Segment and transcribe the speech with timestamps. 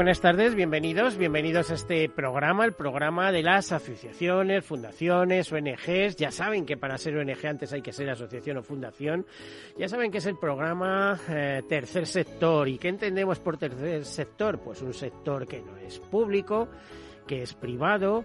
[0.00, 6.16] Buenas tardes, bienvenidos, bienvenidos a este programa, el programa de las asociaciones, fundaciones, ONGs.
[6.16, 9.26] Ya saben que para ser ONG antes hay que ser asociación o fundación.
[9.76, 12.66] Ya saben que es el programa eh, tercer sector.
[12.66, 14.58] ¿Y qué entendemos por tercer sector?
[14.60, 16.70] Pues un sector que no es público,
[17.26, 18.24] que es privado,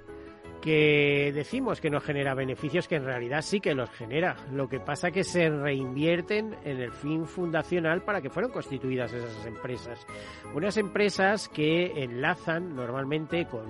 [0.61, 4.35] que decimos que no genera beneficios, que en realidad sí que los genera.
[4.51, 9.45] Lo que pasa que se reinvierten en el fin fundacional para que fueran constituidas esas
[9.45, 10.05] empresas.
[10.53, 13.65] Unas empresas que enlazan normalmente con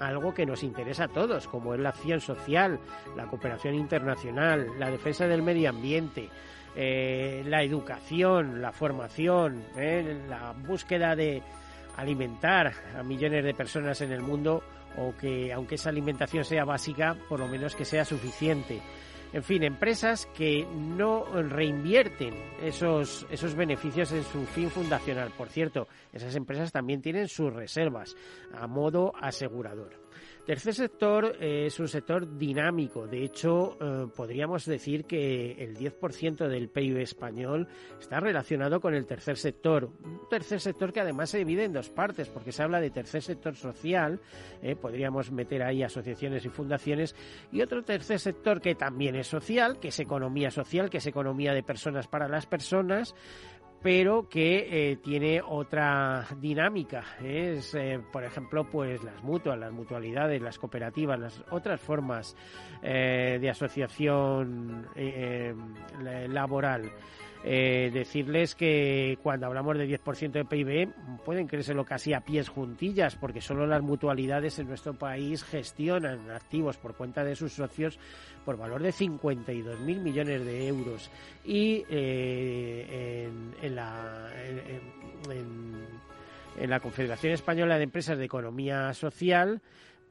[0.00, 2.80] algo que nos interesa a todos, como es la acción social,
[3.16, 6.28] la cooperación internacional, la defensa del medio ambiente.
[6.76, 11.42] Eh, la educación, la formación, eh, la búsqueda de
[11.96, 14.62] alimentar a millones de personas en el mundo
[14.98, 18.80] o que aunque esa alimentación sea básica, por lo menos que sea suficiente.
[19.32, 25.30] En fin, empresas que no reinvierten esos, esos beneficios en su fin fundacional.
[25.36, 28.16] Por cierto, esas empresas también tienen sus reservas
[28.54, 30.07] a modo asegurador.
[30.48, 33.06] Tercer sector eh, es un sector dinámico.
[33.06, 37.68] De hecho, eh, podríamos decir que el 10% del PIB español
[38.00, 39.90] está relacionado con el tercer sector.
[40.02, 43.20] Un tercer sector que además se divide en dos partes, porque se habla de tercer
[43.20, 44.22] sector social,
[44.62, 47.14] eh, podríamos meter ahí asociaciones y fundaciones,
[47.52, 51.52] y otro tercer sector que también es social, que es economía social, que es economía
[51.52, 53.14] de personas para las personas,
[53.82, 57.04] pero que eh, tiene otra dinámica.
[57.22, 62.36] Es, eh, por ejemplo, pues las mutuas, las mutualidades, las cooperativas, las otras formas
[62.82, 64.86] eh, de asociación
[66.28, 66.90] laboral.
[67.44, 70.92] Decirles que cuando hablamos de 10% de PIB
[71.24, 76.76] pueden creérselo casi a pies juntillas porque solo las mutualidades en nuestro país gestionan activos
[76.76, 77.98] por cuenta de sus socios
[78.44, 81.10] por valor de 52.000 millones de euros.
[81.44, 83.28] Y eh,
[83.62, 84.30] en, la,
[86.58, 89.60] en, la Confederación Española de Empresas de Economía Social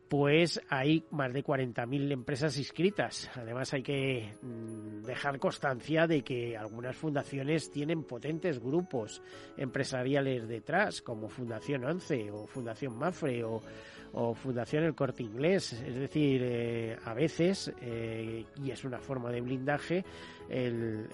[0.10, 3.30] pues hay más de 40.000 empresas inscritas.
[3.36, 9.22] Además hay que mm, dejar constancia de que algunas fundaciones tienen potentes grupos
[9.58, 15.74] empresariales detrás, como Fundación 11 o Fundación Mafre o Fundación El Corte Inglés.
[15.74, 20.06] Es decir, eh, a veces, eh, y es una forma de blindaje,
[20.50, 21.08] el,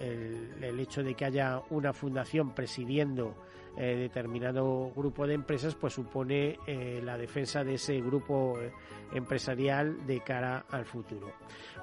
[0.61, 3.35] el, hecho de que haya una fundación presidiendo
[3.77, 6.57] eh, determinado grupo de empresas, pues supone
[7.03, 8.57] la defensa de ese grupo
[9.13, 11.33] empresarial de cara al futuro.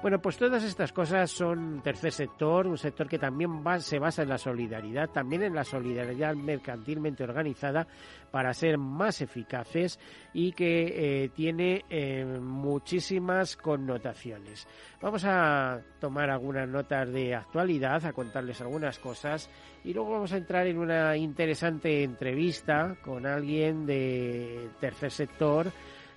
[0.01, 4.29] Bueno, pues todas estas cosas son tercer sector, un sector que también se basa en
[4.29, 7.87] la solidaridad, también en la solidaridad mercantilmente organizada
[8.31, 9.99] para ser más eficaces
[10.33, 14.67] y que eh, tiene eh, muchísimas connotaciones.
[15.01, 19.49] Vamos a tomar algunas notas de actualidad, a contarles algunas cosas
[19.83, 25.71] y luego vamos a entrar en una interesante entrevista con alguien de tercer sector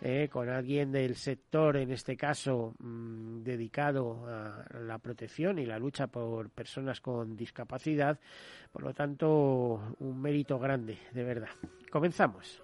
[0.06, 5.78] eh, con alguien del sector, en este caso, mm, dedicado a la protección y la
[5.78, 8.20] lucha por personas con discapacidad.
[8.70, 11.48] Por lo tanto, un mérito grande, de verdad.
[11.90, 12.62] Comenzamos.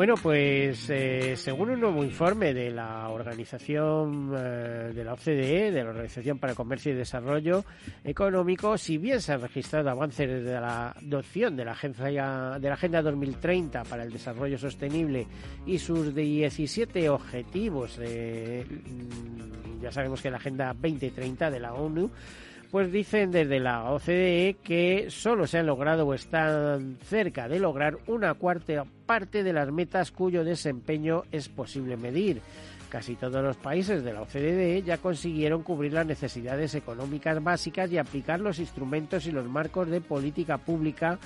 [0.00, 5.84] Bueno, pues eh, según un nuevo informe de la organización eh, de la OCDE, de
[5.84, 7.66] la Organización para el Comercio y Desarrollo
[8.02, 12.74] Económico, si bien se han registrado avances desde la adopción de la, agencia, de la
[12.76, 15.26] Agenda 2030 para el Desarrollo Sostenible
[15.66, 22.10] y sus 17 objetivos, mm, ya sabemos que la Agenda 2030 de la ONU,
[22.70, 27.98] Pues dicen desde la OCDE que solo se han logrado o están cerca de lograr
[28.06, 32.40] una cuarta parte de las metas cuyo desempeño es posible medir.
[32.88, 37.98] Casi todos los países de la OCDE ya consiguieron cubrir las necesidades económicas básicas y
[37.98, 41.18] aplicar los instrumentos y los marcos de política pública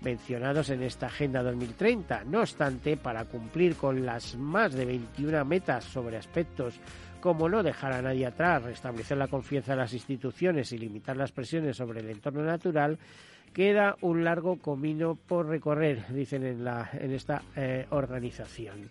[0.00, 2.24] mencionados en esta Agenda 2030.
[2.24, 6.74] No obstante, para cumplir con las más de 21 metas sobre aspectos
[7.20, 11.32] como no dejar a nadie atrás, restablecer la confianza en las instituciones y limitar las
[11.32, 12.98] presiones sobre el entorno natural,
[13.52, 18.88] queda un largo camino por recorrer, dicen en, la, en esta eh, organización.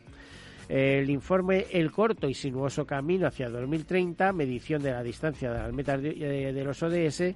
[0.70, 5.74] El informe El corto y sinuoso camino hacia 2030, medición de la distancia de las
[5.74, 6.12] metas de,
[6.52, 7.34] de los ODS,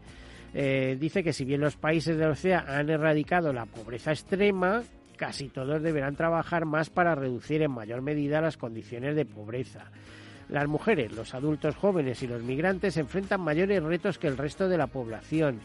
[0.54, 4.84] eh, dice que si bien los países de la OCEA han erradicado la pobreza extrema,
[5.16, 9.92] casi todos deberán trabajar más para reducir en mayor medida las condiciones de pobreza.
[10.52, 14.78] Las mujeres, los adultos jóvenes y los migrantes enfrentan mayores retos que el resto de
[14.78, 15.62] la población.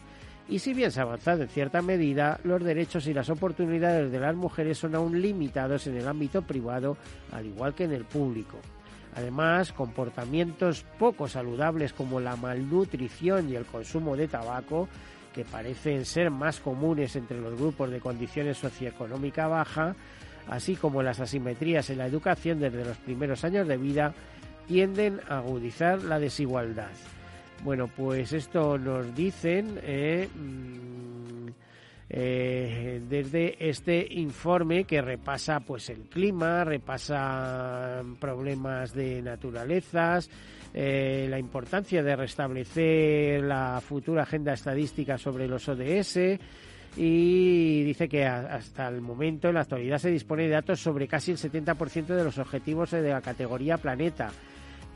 [0.48, 4.20] Y si bien se ha avanzado en cierta medida, los derechos y las oportunidades de
[4.20, 6.96] las mujeres son aún limitados en el ámbito privado,
[7.32, 8.58] al igual que en el público.
[9.16, 14.88] Además, comportamientos poco saludables como la malnutrición y el consumo de tabaco,
[15.34, 19.96] que parecen ser más comunes entre los grupos de condiciones socioeconómica baja,
[20.48, 24.14] así como las asimetrías en la educación desde los primeros años de vida,
[24.66, 26.90] tienden a agudizar la desigualdad.
[27.64, 31.48] Bueno, pues esto nos dicen eh, mm,
[32.08, 40.30] eh, desde este informe que repasa pues el clima, repasa problemas de naturalezas,
[40.72, 46.38] eh, la importancia de restablecer la futura agenda estadística sobre los ODS
[46.96, 51.32] y dice que hasta el momento en la actualidad se dispone de datos sobre casi
[51.32, 54.30] el 70% de los objetivos de la categoría planeta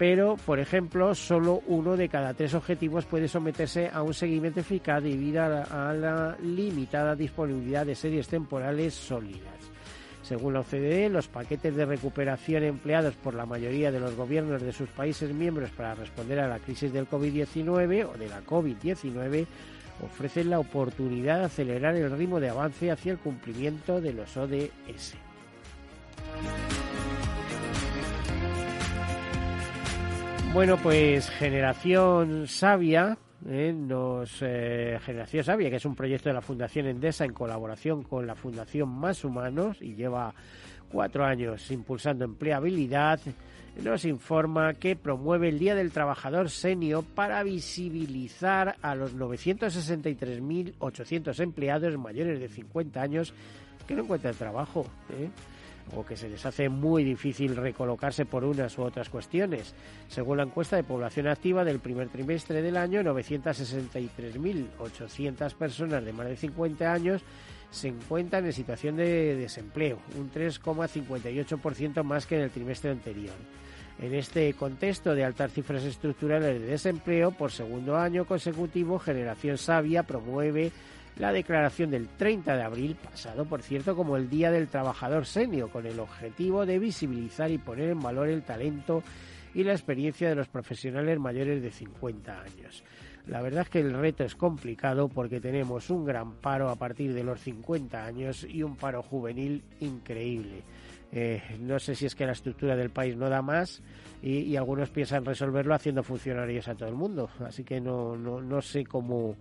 [0.00, 5.02] pero, por ejemplo, solo uno de cada tres objetivos puede someterse a un seguimiento eficaz
[5.02, 9.70] debido a la, limitada disponibilidad de series temporales sólidas.
[10.22, 14.72] Según la OCDE, los paquetes de recuperación empleados por la mayoría de los gobiernos de
[14.72, 19.46] sus países miembros para responder a la crisis del COVID-19 o de la COVID-19
[20.02, 25.14] ofrecen la oportunidad de acelerar el ritmo de avance hacia el cumplimiento de los ODS.
[30.52, 33.16] Bueno, pues Generación Sabia,
[33.48, 38.02] eh, nos, eh, Generación Sabia, que es un proyecto de la Fundación Endesa en colaboración
[38.02, 40.34] con la Fundación Más Humanos y lleva
[40.90, 43.20] cuatro años impulsando empleabilidad,
[43.84, 51.96] nos informa que promueve el Día del Trabajador Senior para visibilizar a los 963.800 empleados
[51.96, 53.32] mayores de 50 años
[53.86, 54.84] que no encuentran trabajo.
[55.10, 55.30] ¿eh?
[55.94, 59.74] O que se les hace muy difícil recolocarse por unas u otras cuestiones.
[60.08, 66.28] Según la encuesta de población activa del primer trimestre del año, 963.800 personas de más
[66.28, 67.22] de 50 años
[67.70, 73.36] se encuentran en situación de desempleo, un 3,58% más que en el trimestre anterior.
[74.00, 80.04] En este contexto de altas cifras estructurales de desempleo, por segundo año consecutivo, Generación Sabia
[80.04, 80.72] promueve
[81.16, 85.68] la declaración del 30 de abril pasado, por cierto, como el Día del Trabajador Senio,
[85.68, 89.02] con el objetivo de visibilizar y poner en valor el talento
[89.54, 92.84] y la experiencia de los profesionales mayores de 50 años.
[93.26, 97.12] La verdad es que el reto es complicado porque tenemos un gran paro a partir
[97.12, 100.62] de los 50 años y un paro juvenil increíble.
[101.12, 103.82] Eh, no sé si es que la estructura del país no da más
[104.22, 107.28] y, y, algunos piensan resolverlo haciendo funcionarios a todo el mundo.
[107.44, 109.36] Así que no, no, no sé cómo,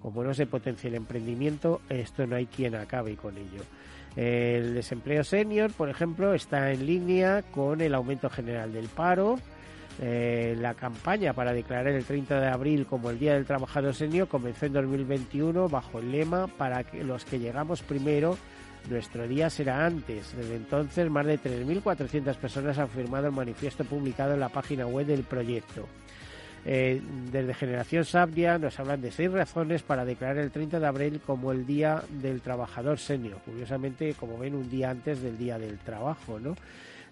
[0.00, 3.62] como no se potencia el emprendimiento, esto no hay quien acabe con ello.
[4.16, 9.38] El desempleo senior, por ejemplo, está en línea con el aumento general del paro.
[10.00, 14.28] Eh, la campaña para declarar el 30 de abril como el Día del Trabajador Senior
[14.28, 18.36] comenzó en 2021 bajo el lema para que los que llegamos primero,
[18.90, 20.34] nuestro día será antes.
[20.36, 25.06] Desde entonces, más de 3.400 personas han firmado el manifiesto publicado en la página web
[25.06, 25.86] del proyecto.
[26.68, 31.20] Eh, desde Generación Sabia nos hablan de seis razones para declarar el 30 de abril
[31.24, 33.38] como el Día del Trabajador Senior.
[33.44, 36.56] Curiosamente, como ven, un día antes del Día del Trabajo, ¿no?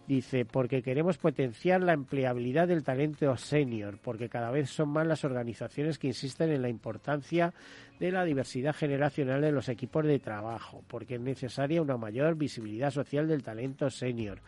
[0.09, 5.25] Dice, porque queremos potenciar la empleabilidad del talento senior, porque cada vez son más las
[5.25, 7.55] organizaciones que insisten en la importancia
[8.01, 12.91] de la diversidad generacional de los equipos de trabajo, porque es necesaria una mayor visibilidad
[12.91, 14.41] social del talento senior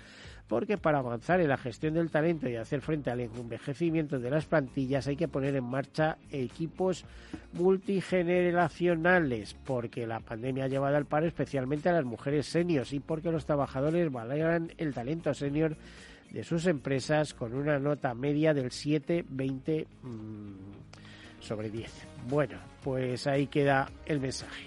[0.49, 4.47] porque para avanzar en la gestión del talento y hacer frente al envejecimiento de las
[4.47, 7.05] plantillas hay que poner en marcha equipos
[7.53, 13.33] multigeneracionales, porque la pandemia ha llevado al paro especialmente a las mujeres seniors y porque
[13.33, 15.77] los trabajadores valoran el talento senior
[16.31, 19.87] de sus empresas con una nota media del 7-20
[21.41, 21.91] sobre 10.
[22.29, 24.67] Bueno, pues ahí queda el mensaje.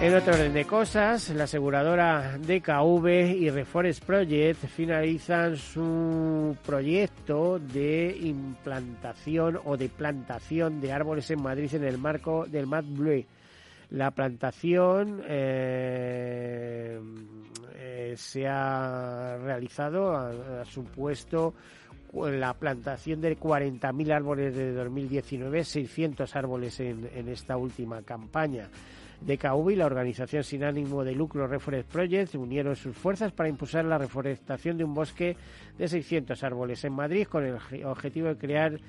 [0.00, 8.16] En otro orden de cosas, la aseguradora DKV y Reforest Project finalizan su proyecto de
[8.22, 13.24] implantación o de plantación de árboles en Madrid en el marco del Mad Blue.
[13.90, 17.00] La plantación eh,
[17.74, 21.54] eh, se ha realizado, ha, supuesto
[22.14, 28.68] la plantación de 40.000 árboles de 2019, 600 árboles en, en esta última campaña.
[29.20, 33.84] DKV y la organización sin ánimo de lucro Reforest Project unieron sus fuerzas para impulsar
[33.84, 35.36] la reforestación de un bosque
[35.76, 38.80] de 600 árboles en Madrid con el objetivo de crear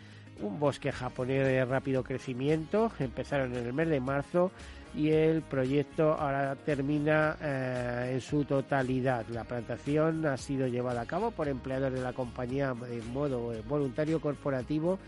[0.42, 2.92] un bosque japonés de rápido crecimiento.
[3.00, 4.52] Empezaron en el mes de marzo
[4.96, 9.28] y el proyecto ahora termina eh, en su totalidad.
[9.30, 14.20] La plantación ha sido llevada a cabo por empleados de la compañía en modo voluntario
[14.20, 15.00] corporativo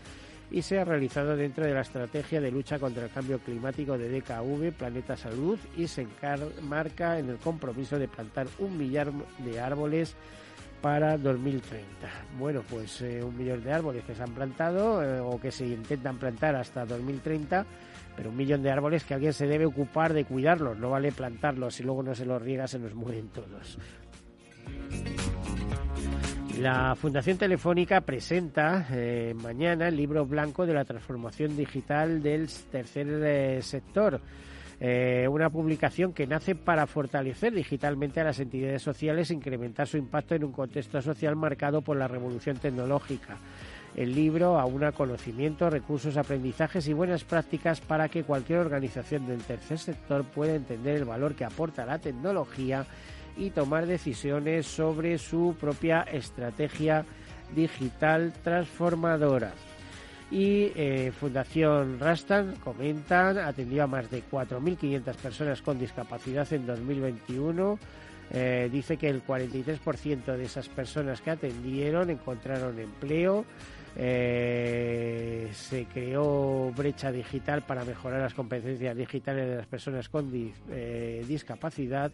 [0.52, 4.08] y se ha realizado dentro de la estrategia de lucha contra el cambio climático de
[4.08, 10.14] DKV Planeta Salud y se enmarca en el compromiso de plantar un millar de árboles
[10.82, 11.86] para 2030.
[12.38, 15.66] Bueno, pues eh, un millón de árboles que se han plantado eh, o que se
[15.66, 17.64] intentan plantar hasta 2030,
[18.14, 21.80] pero un millón de árboles que alguien se debe ocupar de cuidarlos, no vale plantarlos
[21.80, 23.78] y luego no se los riega, se nos mueren todos.
[26.58, 33.08] La Fundación Telefónica presenta eh, mañana el libro blanco de la transformación digital del tercer
[33.08, 34.20] eh, sector.
[34.78, 39.96] Eh, una publicación que nace para fortalecer digitalmente a las entidades sociales e incrementar su
[39.96, 43.38] impacto en un contexto social marcado por la revolución tecnológica.
[43.96, 49.78] El libro aúna conocimiento, recursos, aprendizajes y buenas prácticas para que cualquier organización del tercer
[49.78, 52.86] sector pueda entender el valor que aporta la tecnología
[53.36, 57.04] y tomar decisiones sobre su propia estrategia
[57.54, 59.52] digital transformadora.
[60.30, 67.78] Y eh, Fundación Rastan comentan, atendió a más de 4.500 personas con discapacidad en 2021.
[68.30, 73.44] Eh, dice que el 43% de esas personas que atendieron encontraron empleo.
[73.94, 80.32] Eh, se creó brecha digital para mejorar las competencias digitales de las personas con
[81.28, 82.10] discapacidad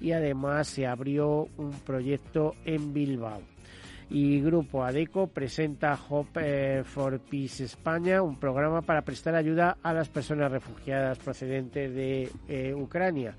[0.00, 3.40] y además se abrió un proyecto en Bilbao.
[4.08, 9.92] Y Grupo ADECO presenta Hope eh, for Peace España, un programa para prestar ayuda a
[9.92, 13.34] las personas refugiadas procedentes de eh, Ucrania.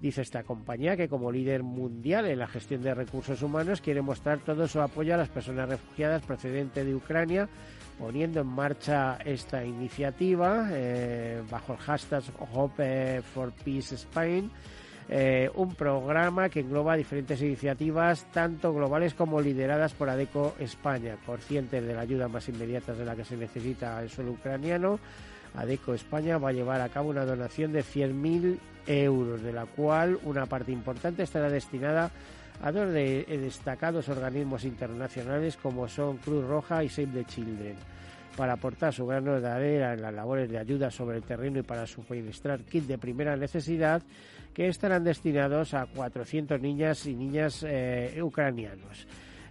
[0.00, 4.38] Dice esta compañía que como líder mundial en la gestión de recursos humanos quiere mostrar
[4.40, 7.48] todo su apoyo a las personas refugiadas procedentes de Ucrania,
[7.98, 14.50] poniendo en marcha esta iniciativa eh, bajo el hashtag Hope for Peace Spain
[15.08, 21.84] eh, un programa que engloba diferentes iniciativas, tanto globales como lideradas por ADECO España, conscientes
[21.84, 24.98] de la ayuda más inmediata de la que se necesita el suelo ucraniano.
[25.54, 30.18] ADECO España va a llevar a cabo una donación de 100.000 euros, de la cual
[30.24, 32.10] una parte importante estará destinada
[32.62, 37.76] a dos de destacados organismos internacionales como son Cruz Roja y Save the Children
[38.36, 41.62] para aportar su grano de arena en las labores de ayuda sobre el terreno y
[41.62, 44.02] para suministrar kit de primera necesidad
[44.54, 49.06] que estarán destinados a 400 niñas y niñas eh, ucranianos.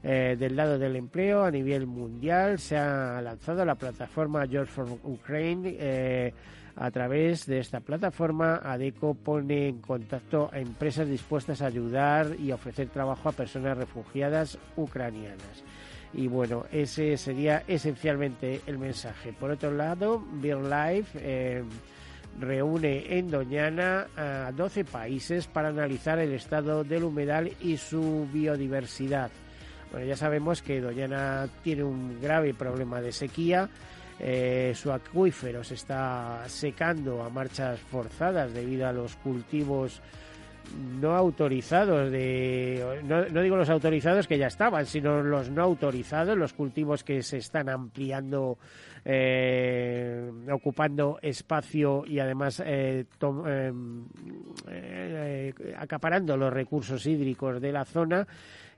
[0.05, 4.87] Eh, del lado del empleo a nivel mundial se ha lanzado la plataforma George for
[5.03, 5.75] Ukraine.
[5.77, 6.33] Eh,
[6.75, 12.51] a través de esta plataforma, ADECO pone en contacto a empresas dispuestas a ayudar y
[12.51, 15.63] ofrecer trabajo a personas refugiadas ucranianas.
[16.13, 19.33] Y bueno, ese sería esencialmente el mensaje.
[19.33, 21.63] Por otro lado, BirdLife
[22.39, 29.31] reúne en Doñana a 12 países para analizar el estado del humedal y su biodiversidad.
[29.91, 33.69] Bueno, ya sabemos que Doñana tiene un grave problema de sequía.
[34.19, 40.01] Eh, su acuífero se está secando a marchas forzadas debido a los cultivos
[40.99, 46.37] no autorizados de no, no, digo los autorizados que ya estaban sino los no autorizados
[46.37, 48.57] los cultivos que se están ampliando
[49.05, 53.05] eh, ocupando espacio y además eh,
[54.69, 58.25] eh, acaparando los recursos hídricos de la zona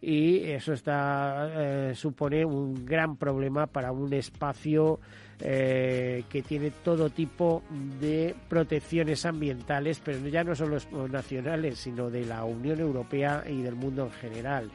[0.01, 5.00] y eso está supone un gran problema para un espacio
[5.39, 7.63] que tiene todo tipo
[8.00, 10.77] de protecciones ambientales, pero ya no solo
[11.10, 14.72] nacionales, sino de la Unión Europea y del mundo en general.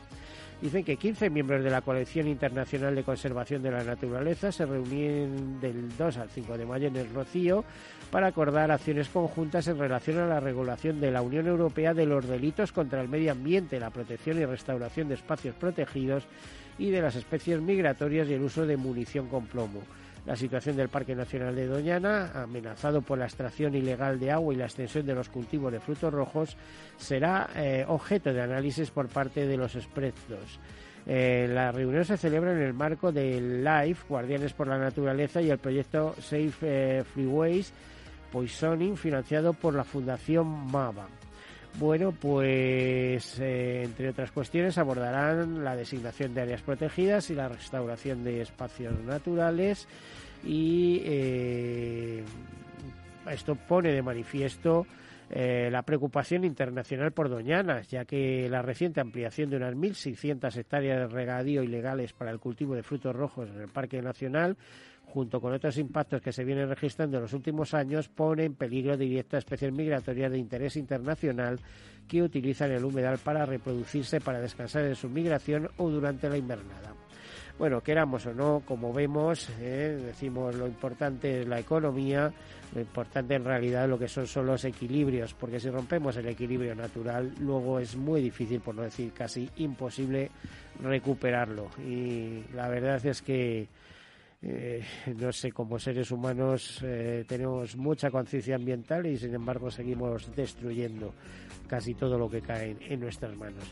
[0.60, 5.58] Dicen que 15 miembros de la Colección Internacional de Conservación de la Naturaleza se reunieron
[5.58, 7.64] del 2 al 5 de mayo en el Rocío
[8.10, 12.28] para acordar acciones conjuntas en relación a la regulación de la Unión Europea de los
[12.28, 16.24] delitos contra el medio ambiente, la protección y restauración de espacios protegidos
[16.78, 19.80] y de las especies migratorias y el uso de munición con plomo.
[20.26, 24.56] La situación del Parque Nacional de Doñana, amenazado por la extracción ilegal de agua y
[24.56, 26.56] la extensión de los cultivos de frutos rojos,
[26.96, 30.60] será eh, objeto de análisis por parte de los expertos.
[31.06, 35.50] Eh, la reunión se celebra en el marco del LIFE, Guardianes por la Naturaleza, y
[35.50, 37.72] el proyecto Safe eh, Freeways
[38.30, 41.19] Poisoning, financiado por la Fundación MAVA.
[41.78, 48.42] Bueno, pues entre otras cuestiones abordarán la designación de áreas protegidas y la restauración de
[48.42, 49.88] espacios naturales
[50.44, 52.24] y eh,
[53.30, 54.86] esto pone de manifiesto
[55.32, 60.98] eh, la preocupación internacional por Doñanas, ya que la reciente ampliación de unas 1.600 hectáreas
[60.98, 64.56] de regadío ilegales para el cultivo de frutos rojos en el Parque Nacional,
[65.12, 68.96] junto con otros impactos que se vienen registrando en los últimos años, pone en peligro
[68.96, 71.58] directo a especies migratorias de interés internacional
[72.08, 76.94] que utilizan el humedal para reproducirse, para descansar en su migración o durante la invernada.
[77.58, 82.32] Bueno, queramos o no, como vemos, eh, decimos lo importante es la economía,
[82.74, 86.74] lo importante en realidad lo que son son los equilibrios, porque si rompemos el equilibrio
[86.74, 90.30] natural, luego es muy difícil, por no decir casi imposible,
[90.82, 91.68] recuperarlo.
[91.86, 93.68] Y la verdad es que
[94.42, 94.82] eh,
[95.18, 101.12] no sé, como seres humanos eh, tenemos mucha conciencia ambiental y sin embargo seguimos destruyendo
[101.66, 103.64] casi todo lo que cae en nuestras manos.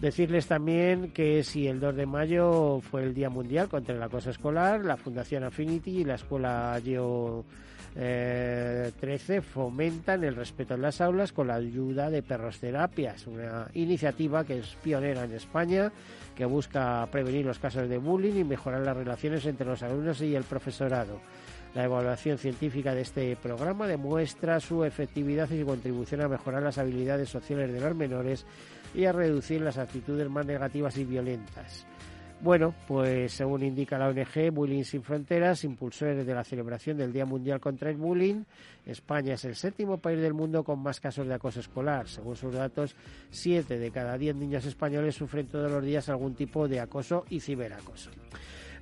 [0.00, 4.30] Decirles también que si el 2 de mayo fue el Día Mundial contra el Acoso
[4.30, 7.44] Escolar, la Fundación Affinity y la Escuela Geo
[7.96, 13.68] 13 eh, fomentan el respeto en las aulas con la ayuda de perros terapias, una
[13.72, 15.90] iniciativa que es pionera en España,
[16.36, 20.36] que busca prevenir los casos de bullying y mejorar las relaciones entre los alumnos y
[20.36, 21.20] el profesorado.
[21.74, 26.78] La evaluación científica de este programa demuestra su efectividad y su contribución a mejorar las
[26.78, 28.46] habilidades sociales de los menores
[28.94, 31.86] y a reducir las actitudes más negativas y violentas.
[32.40, 37.24] Bueno, pues según indica la ONG Bullying Sin Fronteras, impulsores de la celebración del Día
[37.24, 38.44] Mundial contra el Bullying,
[38.84, 42.06] España es el séptimo país del mundo con más casos de acoso escolar.
[42.08, 42.94] Según sus datos,
[43.30, 47.40] siete de cada diez niños españoles sufren todos los días algún tipo de acoso y
[47.40, 48.10] ciberacoso.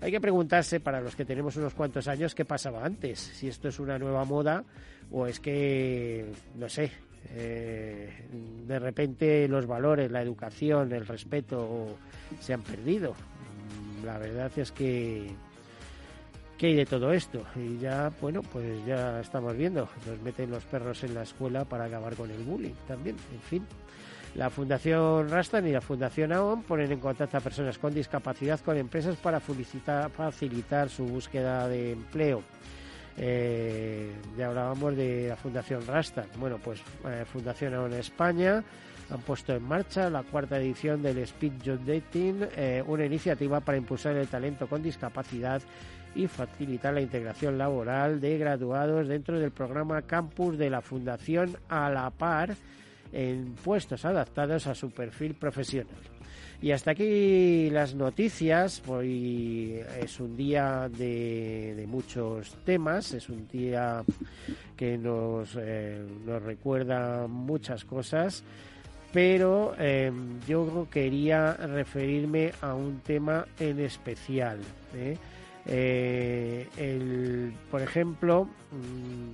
[0.01, 3.69] Hay que preguntarse, para los que tenemos unos cuantos años, qué pasaba antes, si esto
[3.69, 4.65] es una nueva moda
[5.13, 6.91] o es que, no sé,
[7.31, 8.11] eh,
[8.67, 11.97] de repente los valores, la educación, el respeto
[12.41, 13.15] se han perdido.
[14.05, 15.31] La verdad es que
[16.59, 17.43] ¿qué hay de todo esto?
[17.57, 21.85] Y ya, bueno, pues ya estamos viendo, nos meten los perros en la escuela para
[21.85, 23.67] acabar con el bullying también, en fin.
[24.35, 28.77] La Fundación Rastan y la Fundación AON ponen en contacto a personas con discapacidad con
[28.77, 32.43] empresas para facilitar su búsqueda de empleo.
[33.17, 36.27] Eh, ya hablábamos de la Fundación Rasta.
[36.37, 38.65] Bueno, pues eh, Fundación AON España
[39.11, 43.79] han puesto en marcha la cuarta edición del Speed Job Dating, eh, una iniciativa para
[43.79, 45.63] impulsar el talento con discapacidad
[46.15, 51.91] y facilitar la integración laboral de graduados dentro del programa Campus de la Fundación a
[51.91, 52.55] la par
[53.13, 55.95] en puestos adaptados a su perfil profesional.
[56.65, 58.83] Y hasta aquí las noticias.
[58.87, 64.03] Hoy es un día de, muchos temas, es un día
[64.77, 68.43] que nos, eh, nos recuerda muchas cosas,
[69.15, 74.59] pero em, yo quería referirme a un tema en especial.
[74.93, 75.17] ¿eh?
[75.67, 79.31] Eh, por ejemplo, mm,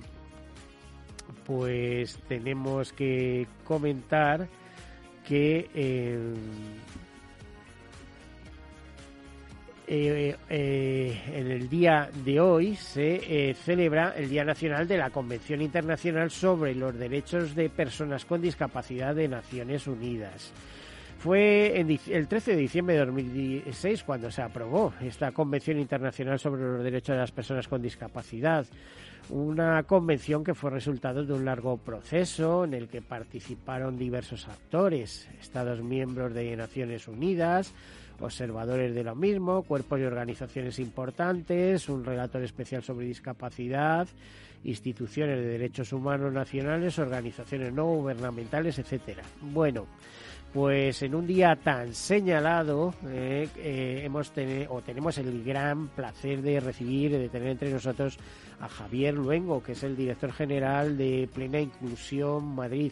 [1.47, 4.47] pues tenemos que comentar
[5.27, 6.35] que em,
[9.93, 15.09] Eh, eh, en el día de hoy se eh, celebra el Día Nacional de la
[15.09, 20.53] Convención Internacional sobre los Derechos de Personas con Discapacidad de Naciones Unidas.
[21.19, 26.83] Fue el 13 de diciembre de 2016 cuando se aprobó esta Convención Internacional sobre los
[26.85, 28.65] Derechos de las Personas con Discapacidad.
[29.29, 35.27] Una convención que fue resultado de un largo proceso en el que participaron diversos actores,
[35.41, 37.73] Estados miembros de Naciones Unidas,
[38.21, 44.07] observadores de lo mismo, cuerpos y organizaciones importantes, un relator especial sobre discapacidad,
[44.63, 49.23] instituciones de derechos humanos nacionales, organizaciones no gubernamentales, etcétera.
[49.41, 49.87] Bueno,
[50.53, 54.33] pues en un día tan señalado eh, eh, hemos
[54.67, 58.17] o tenemos el gran placer de recibir, de tener entre nosotros
[58.59, 62.91] a Javier Luengo, que es el director general de Plena Inclusión Madrid.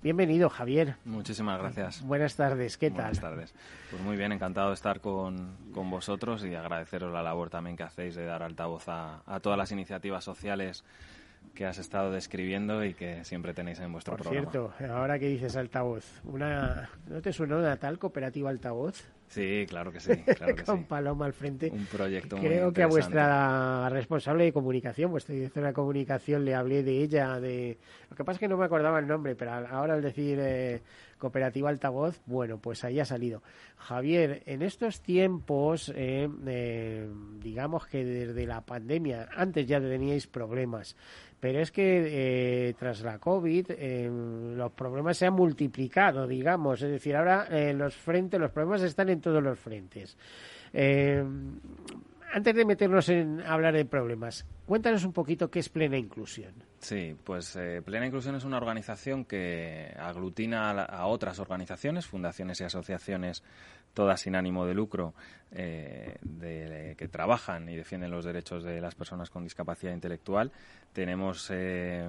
[0.00, 0.94] Bienvenido, Javier.
[1.04, 2.02] Muchísimas gracias.
[2.02, 3.06] Buenas tardes, ¿qué tal?
[3.06, 3.54] Buenas tardes.
[3.90, 8.14] Pues muy bien, encantado de estar con, vosotros y agradeceros la labor también que hacéis
[8.14, 10.84] de dar altavoz a, todas las iniciativas sociales
[11.52, 14.50] que has estado describiendo y que siempre tenéis en vuestro Por programa.
[14.52, 19.04] cierto, ahora que dices altavoz, una, ¿no te suena una tal cooperativa altavoz?
[19.28, 20.12] Sí, claro que sí.
[20.38, 21.70] Claro que Con Paloma al frente.
[21.70, 26.82] Un proyecto Creo que a vuestra responsable de comunicación, vuestra directora de comunicación, le hablé
[26.82, 27.38] de ella.
[27.38, 27.78] de
[28.10, 30.80] Lo que pasa es que no me acordaba el nombre, pero ahora al decir eh,
[31.18, 33.42] Cooperativa Altavoz, bueno, pues ahí ha salido.
[33.76, 37.08] Javier, en estos tiempos, eh, eh,
[37.42, 40.96] digamos que desde la pandemia, antes ya teníais problemas,
[41.40, 43.70] pero es que eh, tras la COVID
[44.56, 49.20] los problemas se han multiplicado, digamos, es decir, ahora los frentes, los problemas están en
[49.20, 50.16] todos los frentes.
[52.32, 56.52] Antes de meternos en hablar de problemas, cuéntanos un poquito qué es Plena Inclusión.
[56.78, 62.64] Sí, pues eh, Plena Inclusión es una organización que aglutina a, otras organizaciones, fundaciones y
[62.64, 63.42] asociaciones,
[63.94, 65.14] todas sin ánimo de lucro,
[65.50, 70.52] eh, que trabajan y defienden los derechos de las personas con discapacidad intelectual.
[70.92, 72.08] Tenemos eh,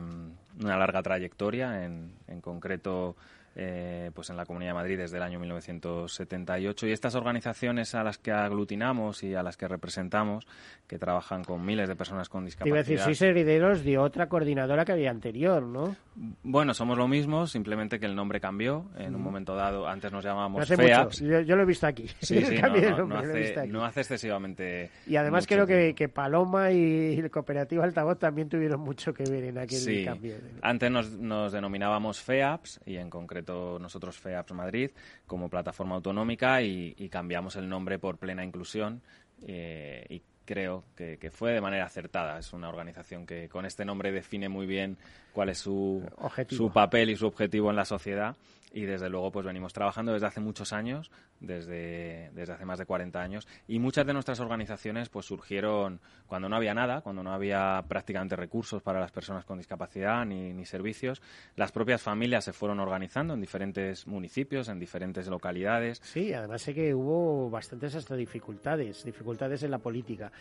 [0.62, 3.15] una larga trayectoria, en, en concreto
[3.61, 8.05] eh, pues en la Comunidad de Madrid desde el año 1978 y estas organizaciones a
[8.05, 10.47] las que aglutinamos y a las que representamos,
[10.87, 12.73] que trabajan con miles de personas con discapacidad.
[12.73, 15.93] Iba a decir, sois herederos de otra coordinadora que había anterior, ¿no?
[16.41, 19.87] Bueno, somos lo mismo, simplemente que el nombre cambió en un momento dado.
[19.87, 21.19] Antes nos llamábamos FEAPS.
[21.19, 22.07] Yo, lo he visto aquí.
[22.21, 22.55] Sí, sí,
[23.67, 24.89] no, hace, excesivamente.
[25.05, 29.43] Y además creo que, que, Paloma y el Cooperativo Altavoz también tuvieron mucho que ver
[29.45, 30.05] en aquel sí.
[30.05, 30.35] cambio.
[30.61, 34.91] Antes nos, nos denominábamos FEAPS y en concreto nosotros FEAPS Madrid
[35.27, 39.01] como plataforma autonómica y, cambiamos el nombre por Plena Inclusión
[39.47, 42.39] eh, y creo que, fue de manera acertada.
[42.39, 44.97] Es una organización que con este nombre define muy bien
[45.33, 46.03] cuál es su,
[46.49, 48.35] su papel y su objetivo en la sociedad
[48.71, 52.86] y desde luego pues venimos trabajando desde hace muchos años, desde, desde hace más de
[52.86, 57.34] 40 años y muchas de nuestras organizaciones pues surgieron cuando no había nada, cuando no
[57.34, 61.21] había prácticamente recursos para las personas con discapacidad ni, ni servicios.
[61.55, 65.99] Las propias familias se fueron organizando en diferentes municipios, en diferentes localidades.
[66.03, 70.32] Sí, además sé que hubo bastantes hasta dificultades, dificultades en la política.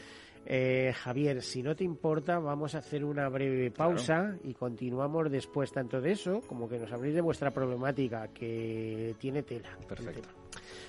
[0.51, 5.71] Eh, Javier, si no te importa, vamos a hacer una breve pausa y continuamos después
[5.71, 9.69] tanto de eso como que nos habléis de vuestra problemática que tiene tela.
[9.87, 10.31] Perfecto.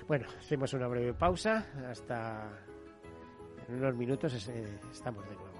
[0.08, 1.67] Bueno, hacemos una breve pausa.
[1.89, 2.50] Hasta
[3.67, 4.34] en unos minutos
[4.93, 5.60] estamos de nuevo.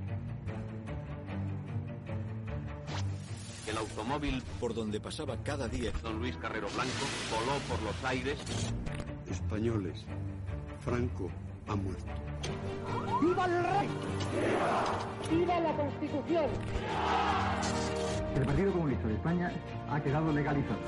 [3.71, 8.37] El automóvil por donde pasaba cada día don Luis Carrero Blanco voló por los aires.
[9.29, 10.03] Españoles,
[10.81, 11.29] Franco
[11.69, 12.11] ha muerto.
[13.21, 13.87] ¡Viva el rey!
[15.31, 16.45] ¡Viva la Constitución!
[18.35, 19.53] El Partido Comunista de España
[19.89, 20.79] ha quedado legalizado.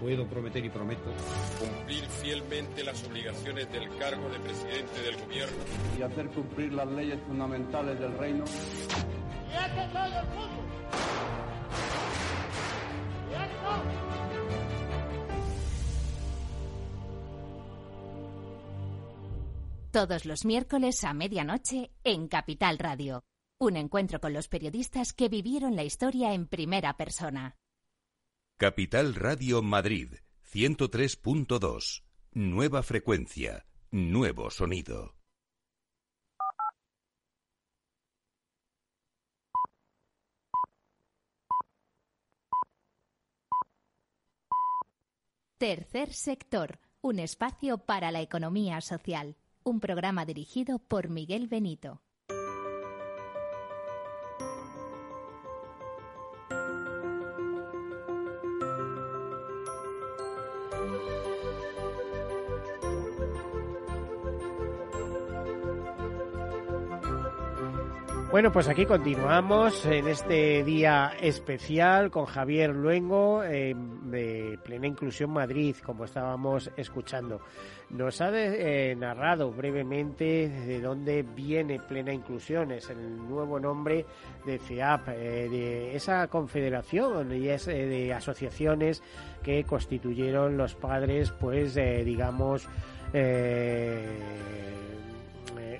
[0.00, 1.10] Puedo prometer y prometo
[1.58, 5.56] cumplir fielmente las obligaciones del cargo de presidente del gobierno
[5.98, 8.44] y hacer cumplir las leyes fundamentales del reino.
[19.94, 23.22] Todos los miércoles a medianoche en Capital Radio.
[23.60, 27.54] Un encuentro con los periodistas que vivieron la historia en primera persona.
[28.58, 30.14] Capital Radio Madrid,
[30.52, 32.02] 103.2.
[32.32, 35.14] Nueva frecuencia, nuevo sonido.
[45.56, 49.36] Tercer sector, un espacio para la economía social.
[49.66, 52.02] Un programa dirigido por Miguel Benito.
[68.34, 75.30] Bueno, pues aquí continuamos en este día especial con Javier Luengo eh, de Plena Inclusión
[75.30, 77.42] Madrid, como estábamos escuchando.
[77.90, 84.04] Nos ha eh, narrado brevemente de dónde viene Plena Inclusión, es el nuevo nombre
[84.44, 89.00] de CEAP, eh, de esa confederación y es de asociaciones
[89.44, 92.68] que constituyeron los padres, pues digamos,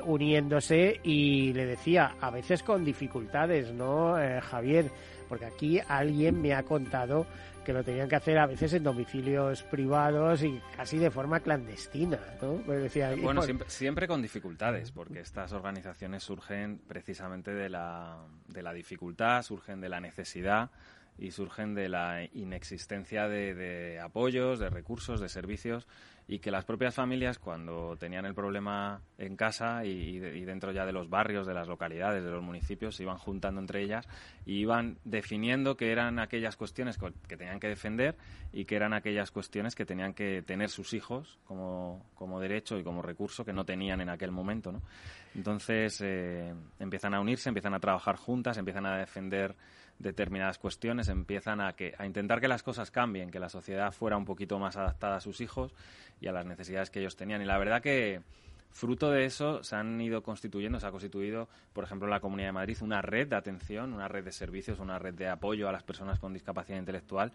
[0.05, 4.91] uniéndose y le decía, a veces con dificultades, ¿no, eh, Javier?
[5.29, 7.27] Porque aquí alguien me ha contado
[7.65, 12.21] que lo tenían que hacer a veces en domicilios privados y casi de forma clandestina,
[12.41, 12.57] ¿no?
[12.65, 18.63] Pues decía, bueno, siempre, siempre, con dificultades, porque estas organizaciones surgen precisamente de la, de
[18.63, 20.71] la dificultad, surgen de la necesidad
[21.17, 25.87] y surgen de la inexistencia de, de apoyos, de recursos, de servicios
[26.27, 30.93] y que las propias familias cuando tenían el problema en casa y, dentro ya de
[30.93, 34.09] los barrios, de las localidades, de los municipios, se iban juntando entre ellas
[34.47, 38.17] y iban definiendo que eran aquellas cuestiones que tenían que defender
[38.53, 42.85] y que eran aquellas cuestiones que tenían que tener sus hijos como, como derecho y
[42.85, 44.73] como recurso que no tenían en aquel momento.
[44.73, 44.81] ¿no?
[45.35, 49.55] Entonces eh, empiezan a unirse, empiezan a trabajar juntas, empiezan a defender
[49.99, 54.17] determinadas cuestiones, empiezan a, que, a intentar que las cosas cambien, que la sociedad fuera
[54.17, 55.73] un poquito más adaptada a sus hijos
[56.21, 57.43] y a las necesidades que ellos tenían.
[57.43, 58.21] Y la verdad que
[58.71, 62.49] fruto de eso se han ido constituyendo, se ha constituido, por ejemplo, en la Comunidad
[62.49, 65.73] de Madrid una red de atención, una red de servicios, una red de apoyo a
[65.73, 67.33] las personas con discapacidad intelectual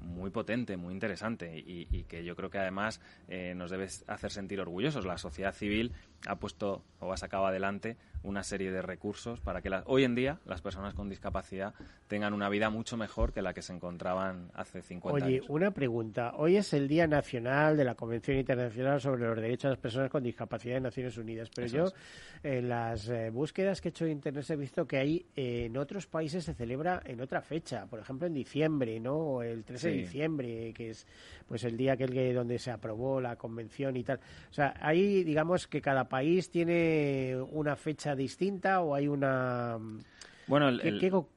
[0.00, 4.60] muy potente, muy interesante y, que yo creo que además eh, nos debe hacer sentir
[4.60, 5.04] orgullosos.
[5.04, 5.92] La sociedad civil
[6.26, 10.38] ha puesto o ha sacado adelante una serie de recursos para que hoy en día
[10.44, 11.74] las personas con discapacidad
[12.08, 15.40] tengan una vida mucho mejor que la que se encontraban hace 50 años.
[15.44, 16.34] Oye, una pregunta.
[16.36, 20.10] Hoy es el Día Nacional de la Convención Internacional sobre los Derechos de las Personas
[20.10, 21.84] con Discapacidad de Naciones Unidas, pero yo
[22.42, 25.76] en las eh, búsquedas que he hecho en Internet he visto que hay eh, en
[25.76, 29.16] otros países se celebra en otra fecha, por ejemplo en diciembre, ¿no?
[29.16, 31.06] O el 13 de diciembre, que es
[31.46, 34.20] pues el día aquel que, donde se aprobó la convención y tal.
[34.50, 39.78] O sea, ahí digamos que cada país tiene una fecha distinta o hay una...
[40.46, 40.68] Bueno,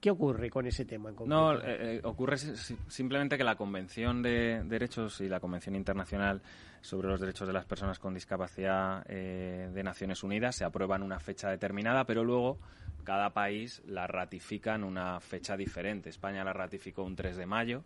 [0.02, 1.40] ¿Qué, ocurre con ese tema en concreto?
[1.40, 6.42] No, eh, eh, ocurre simplemente que la Convención de Derechos y la Convención Internacional
[6.82, 11.20] sobre los Derechos de las Personas con Discapacidad eh, de Naciones Unidas se aprueban una
[11.20, 12.58] fecha determinada, pero luego
[13.04, 16.10] cada país la ratifica en una fecha diferente.
[16.10, 17.84] España la ratificó un 3 de mayo,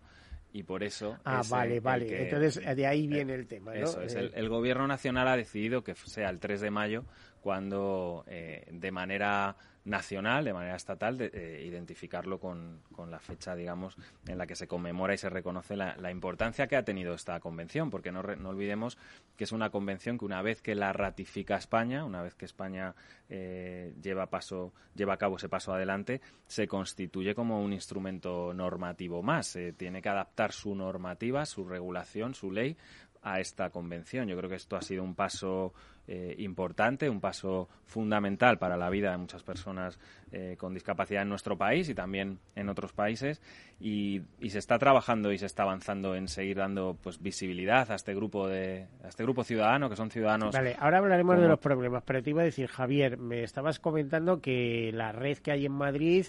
[0.54, 1.18] y por eso.
[1.26, 2.24] Ah, vale, vale.
[2.24, 3.74] Entonces de ahí viene el tema.
[3.74, 3.84] ¿no?
[3.84, 4.16] Eso es.
[4.16, 7.06] El, el, gobierno nacional ha decidido que sea el 3 de mayo
[7.48, 9.56] cuando eh, de manera
[9.86, 13.96] nacional, de manera estatal, eh, identificarlo con, la fecha, digamos,
[14.28, 17.90] en la que se conmemora y se reconoce la, importancia que ha tenido esta convención,
[17.90, 18.98] porque no, no, olvidemos
[19.38, 22.96] que es una convención que una vez que la ratifica España, una vez que España
[23.30, 29.58] eh, lleva a cabo ese paso adelante, se constituye como un instrumento normativo más.
[29.78, 32.76] tiene que adaptar su normativa, su regulación, su ley
[33.22, 34.28] a esta convención.
[34.28, 35.74] Yo creo que esto ha sido un paso
[36.08, 40.00] eh, importante, un paso fundamental para la vida de muchas personas
[40.32, 43.42] eh, con discapacidad en nuestro país y también en otros países.
[43.80, 48.16] Y, se está trabajando y se está avanzando en seguir dando pues visibilidad a este
[48.16, 50.56] grupo de a este grupo ciudadano que son ciudadanos.
[50.56, 54.42] Vale, ahora hablaremos de los problemas, pero te iba a decir, Javier, me estabas comentando
[54.42, 56.28] que la red que hay en Madrid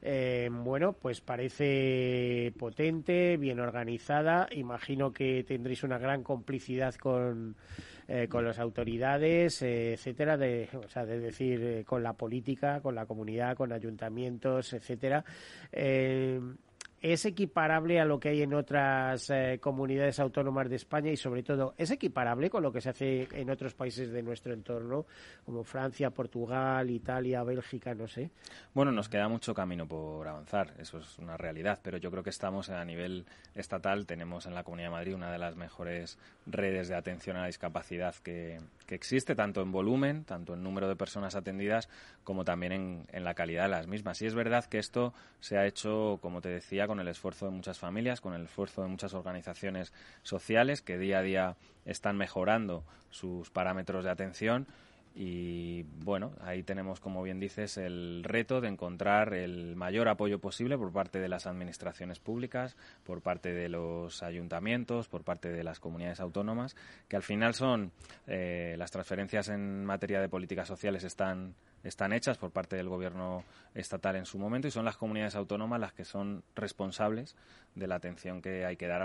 [0.00, 4.48] eh, bueno, pues parece potente, bien organizada.
[4.52, 7.56] Imagino que tendréis una gran complicidad con,
[8.08, 12.94] eh, con las autoridades, eh, etcétera, de, o sea, de decir, con la política, con
[12.94, 15.24] la comunidad, con ayuntamientos, etcétera.
[17.00, 21.44] ¿Es equiparable a lo que hay en otras eh, comunidades autónomas de España y, sobre
[21.44, 25.06] todo, es equiparable con lo que se hace en otros países de nuestro entorno,
[25.44, 28.30] como Francia, Portugal, Italia, Bélgica, no sé?
[28.74, 32.30] Bueno, nos queda mucho camino por avanzar, eso es una realidad, pero yo creo que
[32.30, 36.88] estamos a nivel estatal, tenemos en la Comunidad de Madrid una de las mejores redes
[36.88, 40.96] de atención a la discapacidad que, que existe, tanto en volumen, tanto en número de
[40.96, 41.88] personas atendidas,
[42.24, 44.20] como también en, en la calidad de las mismas.
[44.20, 47.52] Y es verdad que esto se ha hecho, como te decía, con el esfuerzo de
[47.52, 49.92] muchas familias, con el esfuerzo de muchas organizaciones
[50.24, 54.66] sociales que día a día están mejorando sus parámetros de atención.
[55.14, 60.78] Y bueno, ahí tenemos, como bien dices, el reto de encontrar el mayor apoyo posible
[60.78, 65.80] por parte de las administraciones públicas, por parte de los ayuntamientos, por parte de las
[65.80, 66.76] comunidades autónomas,
[67.08, 67.90] que al final son
[68.26, 71.54] eh, las transferencias en materia de políticas sociales están
[71.88, 75.80] están hechas por parte del gobierno estatal en su momento y son las comunidades autónomas
[75.80, 77.36] las que son responsables
[77.74, 79.02] de la atención que hay que dar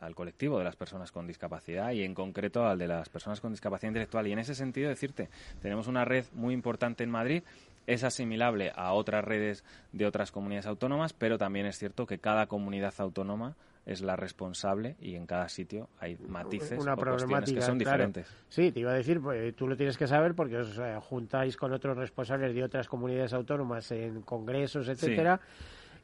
[0.00, 3.52] al colectivo de las personas con discapacidad y en concreto al de las personas con
[3.52, 4.26] discapacidad intelectual.
[4.26, 5.28] Y en ese sentido decirte,
[5.60, 7.42] tenemos una red muy importante en Madrid
[7.86, 12.46] es asimilable a otras redes de otras comunidades autónomas, pero también es cierto que cada
[12.46, 13.54] comunidad autónoma
[13.86, 18.26] es la responsable y en cada sitio hay matices una o que son diferentes.
[18.48, 21.56] Sí, te iba a decir, pues, tú lo tienes que saber porque os eh, juntáis
[21.56, 25.40] con otros responsables de otras comunidades autónomas en congresos, etcétera.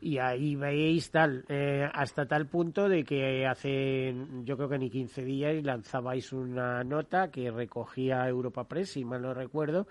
[0.01, 4.15] Y ahí veis tal, eh, hasta tal punto de que hace,
[4.45, 9.23] yo creo que ni 15 días lanzabais una nota que recogía Europa Press, si mal
[9.23, 9.87] no recuerdo,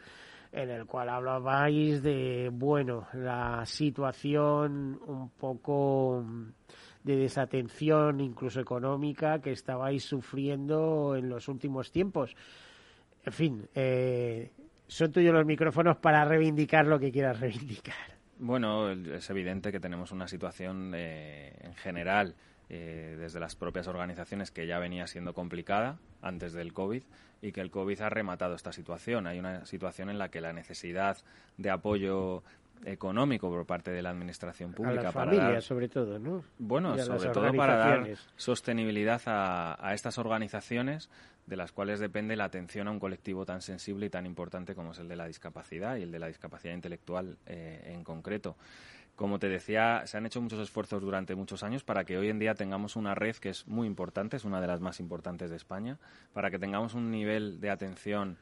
[0.52, 6.26] en el cual hablabais de, bueno, la situación un poco
[7.04, 12.36] de desatención, incluso económica, que estabais sufriendo en los últimos tiempos.
[13.26, 14.52] En fin, eh,
[14.88, 17.96] son tuyos los micrófonos para reivindicar lo que quieras reivindicar.
[18.40, 22.36] Bueno, es evidente que tenemos una situación eh, en general
[22.70, 27.04] eh, desde las propias organizaciones que ya venía siendo complicada antes del COVID
[27.42, 29.28] y que el COVID ha rematado esta situación.
[29.28, 31.18] Hay una situación en la que la necesidad
[31.58, 32.44] de apoyo
[32.86, 35.10] económico por parte de la administración pública.
[35.10, 36.44] A para dar, sobre todo, ¿no?
[36.58, 41.10] Bueno, sobre todo para dar sostenibilidad a, a, estas organizaciones
[41.46, 44.92] de las cuales depende la atención a un colectivo tan sensible y tan importante como
[44.92, 48.56] es el de la discapacidad y el de la discapacidad intelectual eh, en concreto.
[49.16, 52.40] Como te decía, se han hecho muchos esfuerzos durante muchos años para que hoy en
[52.40, 55.58] día tengamos una red que es muy importante, es una de las más importantes de
[55.58, 56.00] España,
[56.34, 58.38] para que tengamos un nivel de atención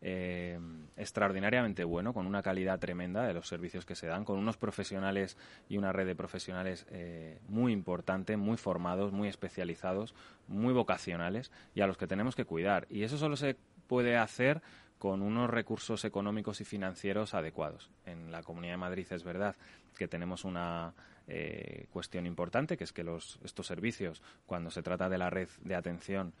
[0.00, 0.58] eh,
[0.96, 5.36] extraordinariamente bueno, con una calidad tremenda de los servicios que se dan, con unos profesionales
[5.68, 10.14] y una red de profesionales eh, muy importante, muy formados, muy especializados,
[10.46, 12.86] muy vocacionales y a los que tenemos que cuidar.
[12.90, 13.56] Y eso solo se
[13.88, 14.62] puede hacer
[14.98, 17.90] con unos recursos económicos y financieros adecuados.
[18.06, 19.56] En la Comunidad de Madrid es verdad
[19.96, 20.94] que tenemos una
[21.26, 25.48] eh, cuestión importante, que es que los, estos servicios, cuando se trata de la red
[25.62, 26.34] de atención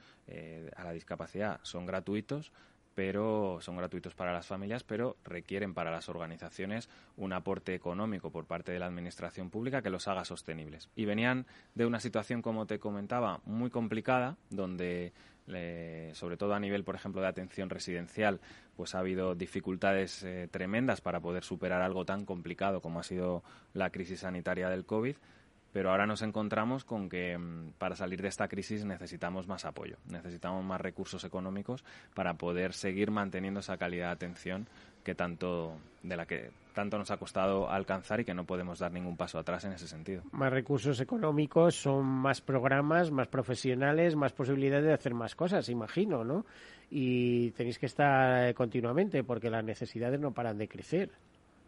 [0.76, 2.52] a la discapacidad, son gratuitos,
[2.98, 8.46] pero son gratuitos para las familias, pero requieren para las organizaciones un aporte económico por
[8.46, 10.88] parte de la administración pública que los haga sostenibles.
[10.96, 15.12] Y venían de una situación, como te comentaba, muy complicada, donde
[16.14, 18.40] sobre todo a nivel, por ejemplo, de atención residencial,
[18.76, 23.44] pues ha habido dificultades eh, tremendas para poder superar algo tan complicado como ha sido
[23.74, 25.14] la crisis sanitaria del COVID
[25.72, 29.96] pero ahora nos encontramos con que mm, para salir de esta crisis necesitamos más apoyo,
[30.10, 34.68] necesitamos más recursos económicos para poder seguir manteniendo esa calidad de atención
[35.04, 38.92] que tanto de la que tanto nos ha costado alcanzar y que no podemos dar
[38.92, 40.22] ningún paso atrás en ese sentido.
[40.32, 46.24] Más recursos económicos son más programas, más profesionales, más posibilidades de hacer más cosas, imagino,
[46.24, 46.46] ¿no?
[46.90, 51.10] Y tenéis que estar continuamente porque las necesidades no paran de crecer.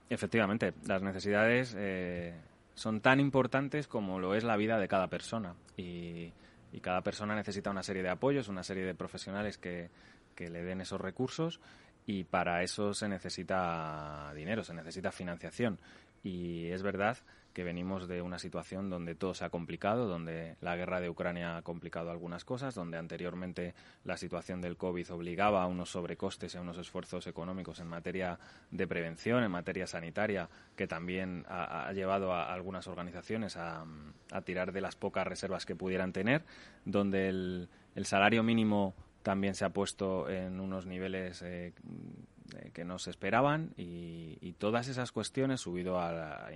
[0.08, 2.34] Efectivamente, las necesidades eh,
[2.80, 5.54] son tan importantes como lo es la vida de cada persona.
[5.76, 6.32] Y,
[6.80, 9.90] cada persona necesita una serie de apoyos, una serie de profesionales que,
[10.38, 11.60] le den esos recursos
[12.06, 15.78] y para eso se necesita dinero, se necesita financiación.
[16.24, 17.18] Y es verdad
[17.60, 21.58] que venimos de una situación donde todo se ha complicado, donde la guerra de Ucrania
[21.58, 26.56] ha complicado algunas cosas, donde anteriormente la situación del COVID obligaba a unos sobrecostes y
[26.56, 28.38] a unos esfuerzos económicos en materia
[28.70, 33.84] de prevención, en materia sanitaria, que también ha, llevado a algunas organizaciones a,
[34.46, 36.46] tirar de las pocas reservas que pudieran tener,
[36.86, 37.68] donde el,
[38.04, 41.74] salario mínimo también se ha puesto en unos niveles eh,
[42.58, 46.50] eh, que no se esperaban y, todas esas cuestiones, subido a,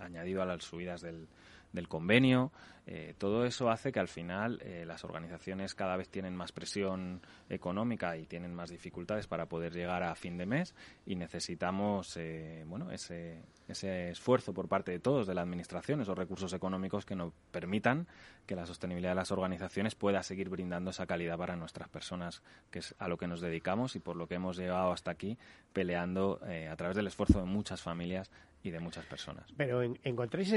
[0.00, 1.26] añadido a las subidas del,
[1.72, 2.52] del convenio,
[2.88, 7.20] eh, todo eso hace que al final eh, las organizaciones cada vez tienen más presión
[7.48, 10.72] económica y tienen más dificultades para poder llegar a fin de mes
[11.04, 16.16] y necesitamos eh, bueno ese, ese esfuerzo por parte de todos, de la administración, esos
[16.16, 18.06] recursos económicos que nos permitan
[18.46, 22.78] que la sostenibilidad de las organizaciones pueda seguir brindando esa calidad para nuestras personas, que
[22.78, 25.36] es a lo que nos dedicamos y por lo que hemos llegado hasta aquí
[25.72, 26.38] peleando
[26.70, 28.30] a través del esfuerzo de muchas familias
[28.62, 29.52] y de muchas personas.
[29.56, 30.50] Pero ¿encontráis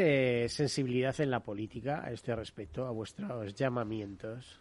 [0.52, 4.60] sensibilidad en la política este respecto, a vuestros llamamientos?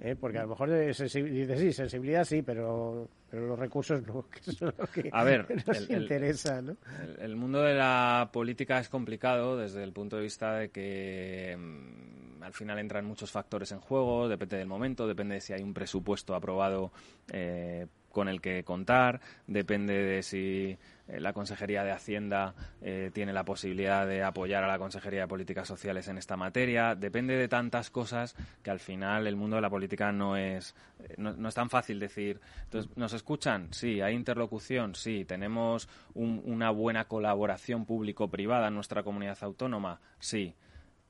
[0.00, 0.16] ¿Eh?
[0.18, 4.60] Porque a lo mejor dices, sí, sensibilidad sí, pero, pero los recursos no, que es
[4.60, 6.60] lo que a ver, nos interesa.
[6.60, 6.76] ¿no?
[7.20, 12.42] El, mundo de la política es complicado desde el punto de vista de que mm,
[12.42, 15.72] al final entran muchos factores en juego, depende del momento, depende de si hay un
[15.72, 16.90] presupuesto aprobado
[17.32, 23.32] eh, con el que contar, depende de si eh, la Consejería de Hacienda eh, tiene
[23.32, 26.94] la posibilidad de apoyar a la Consejería de Políticas Sociales en esta materia.
[26.94, 31.14] Depende de tantas cosas que al final el mundo de la política no es, eh,
[31.18, 32.40] no, es tan fácil decir.
[32.64, 33.68] Entonces, ¿nos escuchan?
[33.72, 34.00] Sí.
[34.00, 34.94] ¿Hay interlocución?
[34.94, 35.24] Sí.
[35.24, 40.00] ¿Tenemos una buena colaboración público-privada en nuestra comunidad autónoma?
[40.18, 40.54] Sí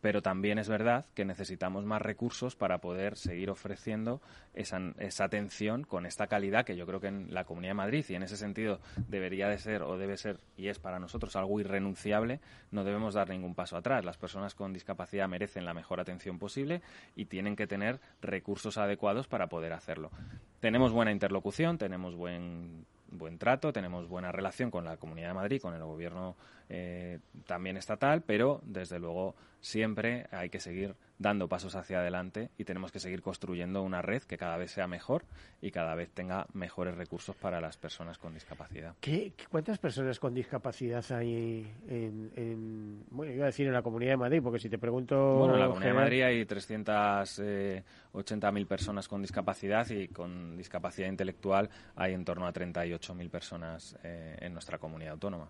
[0.02, 4.20] pero también es verdad que necesitamos más recursos para poder seguir ofreciendo
[4.52, 8.04] esa, esa, atención con esta calidad que yo creo que en la Comunidad de Madrid
[8.08, 11.60] y en ese sentido debería de ser o debe ser y es para nosotros algo
[11.60, 12.40] irrenunciable,
[12.72, 14.04] no debemos dar ningún paso atrás.
[14.04, 16.82] Las personas con discapacidad merecen la mejor atención posible
[17.14, 20.10] y tienen que tener recursos adecuados para poder hacerlo.
[20.58, 25.60] Tenemos buena interlocución, tenemos buen buen trato, tenemos buena relación con la Comunidad de Madrid,
[25.60, 26.36] con el gobierno
[26.68, 32.64] eh, también estatal, pero desde luego siempre hay que seguir dando pasos hacia adelante y
[32.64, 35.24] tenemos que seguir construyendo una red que cada vez sea mejor
[35.60, 38.94] y cada vez tenga mejores recursos para las personas con discapacidad.
[39.00, 44.18] ¿Qué, cuántas personas con discapacidad hay en, bueno, iba a decir en la Comunidad de
[44.18, 44.40] Madrid?
[44.42, 45.36] Porque si te pregunto...
[45.36, 51.70] Bueno, en la Comunidad de Madrid hay 380.000 personas con discapacidad y con discapacidad intelectual
[51.96, 55.48] hay en torno a 38.000 personas eh, en nuestra comunidad autónoma.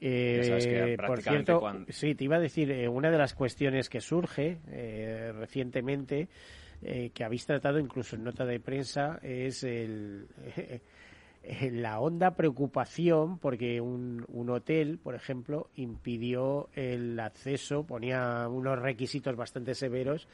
[0.00, 4.58] Eh, por cierto, sí, te iba a decir, eh, una de las cuestiones que surge
[4.68, 6.28] eh, recientemente,
[6.80, 10.26] que habéis tratado incluso en nota de prensa, es el,
[11.72, 19.36] la honda preocupación porque un, un hotel, por ejemplo, impidió el acceso, ponía unos requisitos
[19.36, 20.26] bastante severos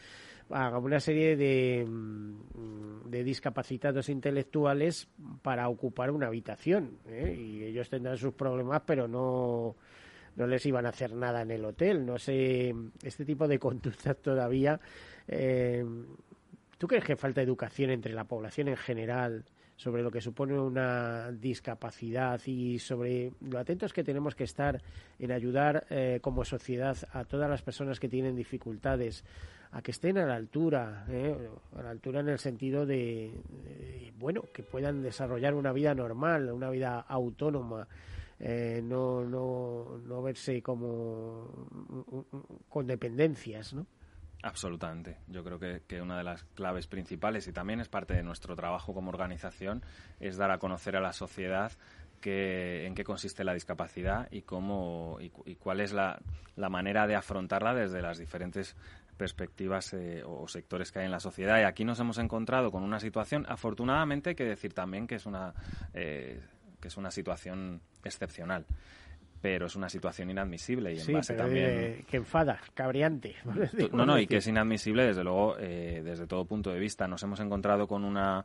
[0.51, 5.09] a una serie de, mm, de discapacitados intelectuales
[5.43, 6.99] para ocupar una habitación.
[7.09, 7.37] ¿eh?
[7.39, 9.77] Y ellos tendrán sus problemas, pero no,
[10.37, 12.05] no les iban a hacer nada en el hotel.
[12.05, 14.81] No sé, este tipo de conductas todavía.
[15.27, 15.85] Eh,
[16.79, 19.45] ¿Tú crees que falta educación entre la población en general
[19.77, 24.83] sobre lo que supone una discapacidad y sobre lo atentos que tenemos que estar
[25.19, 29.23] en ayudar eh, como sociedad a todas las personas que tienen dificultades
[29.77, 31.37] a que estén a la altura, ¿eh?
[31.77, 33.31] a la altura en el sentido de,
[34.19, 37.87] bueno, que puedan desarrollar una vida normal, una vida autónoma,
[38.41, 41.69] eh, no, no, no verse como
[42.71, 43.87] con dependencias, ¿no?
[44.43, 45.19] Absolutamente.
[45.27, 48.57] Yo creo que, que, una de las claves principales y también es parte de nuestro
[48.57, 49.83] trabajo como organización
[50.21, 51.73] es dar a conocer a la sociedad
[52.27, 56.21] en qué consiste la discapacidad y cómo y, cuál es la,
[56.57, 58.77] la, manera de afrontarla desde las diferentes
[59.17, 61.61] perspectivas eh, o sectores que hay en la sociedad.
[61.61, 65.27] Y aquí nos hemos encontrado con una situación, afortunadamente hay que decir también que es
[65.27, 65.55] una,
[65.95, 66.41] eh,
[66.81, 68.67] que es una situación excepcional
[69.41, 73.37] pero es una situación inadmisible y en base también que enfada, cabreante.
[73.93, 77.07] No, no, y que es inadmisible desde luego eh, desde todo punto de vista.
[77.07, 78.45] Nos hemos encontrado con una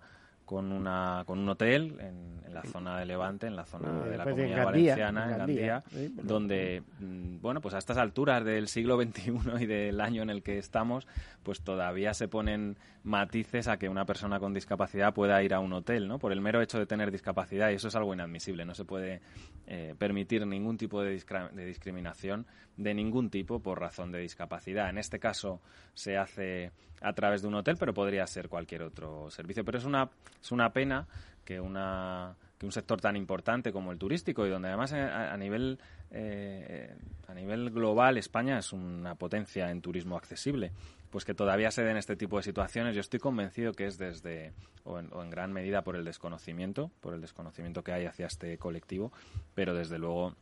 [0.52, 4.26] con, una, con un hotel en, la zona de Levante, en la zona de la
[4.26, 5.84] comunidad valenciana, en Gandía,
[6.22, 9.32] donde, mm, bueno, pues a estas alturas del siglo XXI
[9.62, 11.08] y del año en el que estamos,
[11.44, 15.72] pues todavía se ponen matices a que una persona con discapacidad pueda ir a un
[15.72, 16.20] hotel, ¿no?
[16.20, 18.66] Por el mero hecho de tener discapacidad, y eso es algo inadmisible.
[18.66, 19.22] No se puede
[19.68, 21.12] eh, permitir ningún tipo de,
[21.54, 22.46] de discriminación
[22.76, 24.90] de ningún tipo por razón de discapacidad.
[24.90, 25.62] En este caso
[25.94, 26.72] se hace
[27.02, 29.66] a través de un hotel, pero podría ser cualquier otro servicio.
[29.66, 30.10] Pero es una,
[30.42, 31.08] es una pena
[31.46, 35.36] que una que un sector tan importante como el turístico y donde además eh, a,
[35.36, 35.80] nivel
[36.12, 36.96] eh,
[37.28, 40.72] a nivel global España es una potencia en turismo accesible
[41.10, 44.54] pues que todavía se den este tipo de situaciones yo estoy convencido que es desde
[44.84, 48.28] o en, o en gran medida por el desconocimiento por el desconocimiento que hay hacia
[48.28, 49.12] este colectivo
[49.56, 50.36] pero desde luego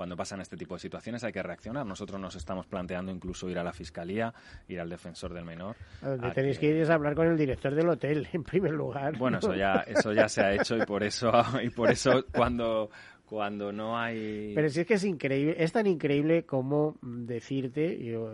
[0.00, 1.84] cuando pasan este tipo de situaciones hay que reaccionar.
[1.84, 4.32] Nosotros nos estamos planteando incluso ir a la fiscalía,
[4.66, 5.76] ir al defensor del menor.
[6.00, 6.68] Donde tenéis que...
[6.68, 9.18] ir es hablar con el director del hotel, en primer lugar.
[9.18, 11.30] Bueno, eso ya, eso ya se ha hecho y por eso,
[11.62, 12.88] y por eso cuando
[13.26, 14.54] cuando no hay...
[14.54, 18.32] Pero si es que es increíble, es tan increíble como decirte, yo,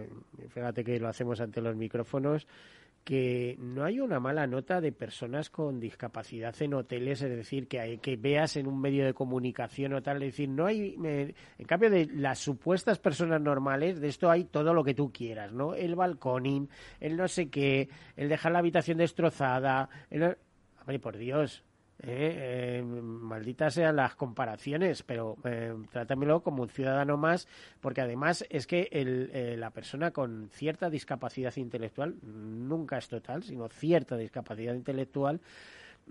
[0.51, 2.47] fíjate que lo hacemos ante los micrófonos,
[3.07, 7.79] que no hay una mala nota de personas con discapacidad en hoteles, es decir, que
[7.79, 11.67] hay, que veas en un medio de comunicación o tal, es decir, no hay, en
[11.69, 15.77] cambio de las supuestas personas normales, de esto hay todo lo que tú quieras, ¿no?
[15.77, 20.37] El balconing, el no sé qué, el dejar la habitación destrozada, el...
[20.81, 21.63] Hombre, por Dios,
[22.03, 27.49] eh, eh, malditas sean las comparaciones, pero eh, trátamelo como un ciudadano más,
[27.81, 33.43] porque además es que el, eh, la persona con cierta discapacidad intelectual, nunca es total,
[33.43, 35.41] sino cierta discapacidad intelectual,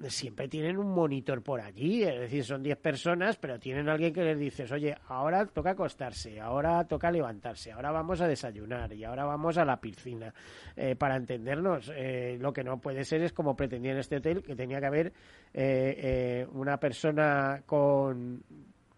[0.07, 4.23] siempre tienen un monitor por allí, es decir, son 10 personas, pero tienen alguien que
[4.23, 9.25] les dices, oye, ahora toca acostarse, ahora toca levantarse, ahora vamos a desayunar y ahora
[9.25, 10.33] vamos a la piscina.
[10.75, 14.43] Eh, para entendernos, eh, lo que no puede ser es como pretendía en este hotel,
[14.43, 15.13] que tenía que haber
[15.53, 18.43] eh, una persona con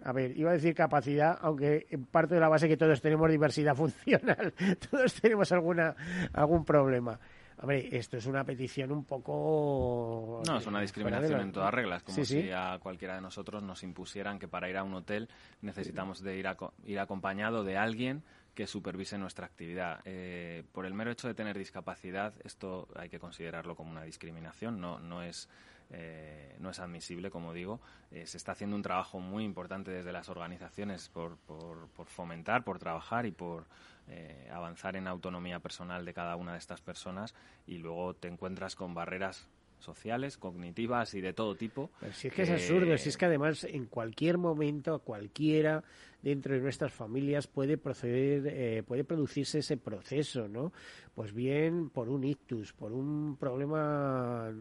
[0.04, 3.30] a ver, iba a decir capacidad, aunque en parte de la base que todos tenemos
[3.30, 4.54] diversidad funcional,
[4.90, 5.96] todos tenemos alguna
[6.34, 7.20] algún problema.
[7.60, 10.44] Hombre, esto es una petición un poco...
[10.46, 14.38] No, es una discriminación en todas reglas, como si a cualquiera de nosotros nos impusieran
[14.38, 15.28] que para ir a un hotel
[15.62, 16.48] necesitamos de ir,
[16.86, 20.02] ir acompañado de alguien que supervise nuestra actividad.
[20.06, 24.80] Eh, por el mero hecho de tener discapacidad, esto hay que considerarlo como una discriminación,
[24.80, 25.50] no, no es
[25.90, 27.80] eh, no es admisible, como digo.
[28.12, 32.80] Eh, se está haciendo un trabajo muy importante desde las organizaciones por, por, fomentar, por
[32.80, 33.66] trabajar y por
[34.08, 37.36] eh, avanzar en autonomía personal de cada una de estas personas
[37.66, 39.48] y luego te encuentras con barreras
[39.80, 41.90] sociales, cognitivas y de todo tipo.
[42.14, 45.84] si es que es absurdo, si es que además en cualquier momento cualquiera
[46.22, 50.74] dentro de nuestras familias puede proceder, eh, puede producirse ese proceso, ¿no?
[51.16, 54.52] Pues bien por un ictus, por un problema,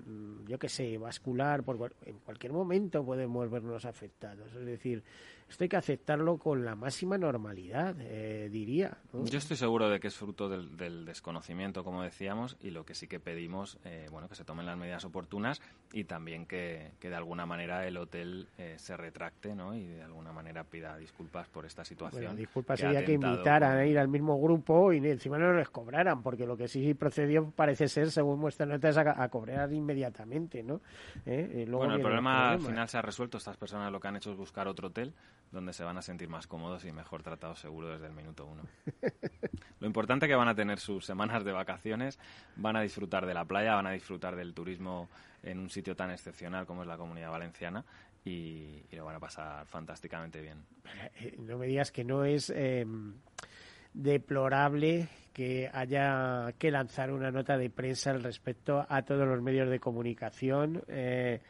[0.46, 4.54] yo qué sé, vascular, por, en cualquier momento podemos vernos afectados.
[4.54, 5.02] Es decir,
[5.48, 8.98] esto hay que aceptarlo con la máxima normalidad, eh, diría.
[9.12, 13.06] Yo estoy seguro de que es fruto del, desconocimiento, como decíamos, y lo que sí
[13.06, 17.46] que pedimos, eh, bueno, que se tomen las medidas oportunas y también que, de alguna
[17.46, 19.74] manera el hotel eh, se retracte, ¿no?
[19.76, 22.24] Y de alguna manera pida disculpas por esta situación.
[22.24, 26.22] Bueno, disculpas sería que invitaran a ir al mismo grupo y encima no les cobraran,
[26.22, 30.80] porque lo que sí procedió parece ser, según muestran notas, a, a cobrar inmediatamente, ¿no?
[31.24, 33.38] bueno, el problema, al final se ha resuelto.
[33.38, 35.14] Estas personas lo que han hecho es buscar otro hotel
[35.52, 38.62] donde se van a sentir más cómodos y mejor tratados seguro desde el minuto uno.
[39.80, 42.18] Lo importante que van a tener sus semanas de vacaciones,
[42.56, 45.08] van a disfrutar de la playa, van a disfrutar del turismo
[45.42, 47.84] en un sitio tan excepcional como es la Comunidad Valenciana
[48.24, 50.64] y, lo van a pasar fantásticamente bien.
[51.20, 53.14] Eh, no me digas que no es em,
[53.92, 59.68] deplorable que haya que lanzar una nota de prensa al respecto a todos los medios
[59.68, 60.82] de comunicación.
[60.88, 61.40] Eh,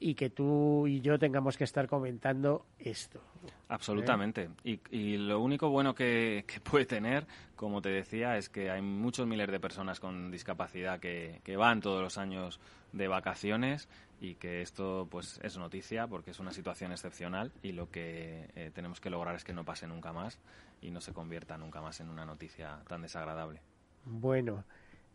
[0.00, 3.20] y que tú y yo tengamos que estar comentando esto.
[3.68, 4.48] Absolutamente.
[4.64, 7.26] Y, lo único bueno que, puede tener,
[7.56, 12.02] como te decía, es que hay muchos miles de personas con discapacidad que, van todos
[12.02, 12.60] los años
[12.92, 13.88] de vacaciones
[14.20, 18.70] y que esto pues es noticia porque es una situación excepcional y lo que eh,
[18.74, 20.38] tenemos que lograr es que no pase nunca más
[20.80, 23.60] y no se convierta nunca más en una noticia tan desagradable.
[24.04, 24.64] Bueno,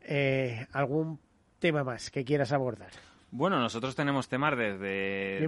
[0.02, 1.20] eh, ¿algún
[1.60, 2.92] tema más que quieras abordar?
[3.36, 4.68] Bueno, nosotros tenemos temas de,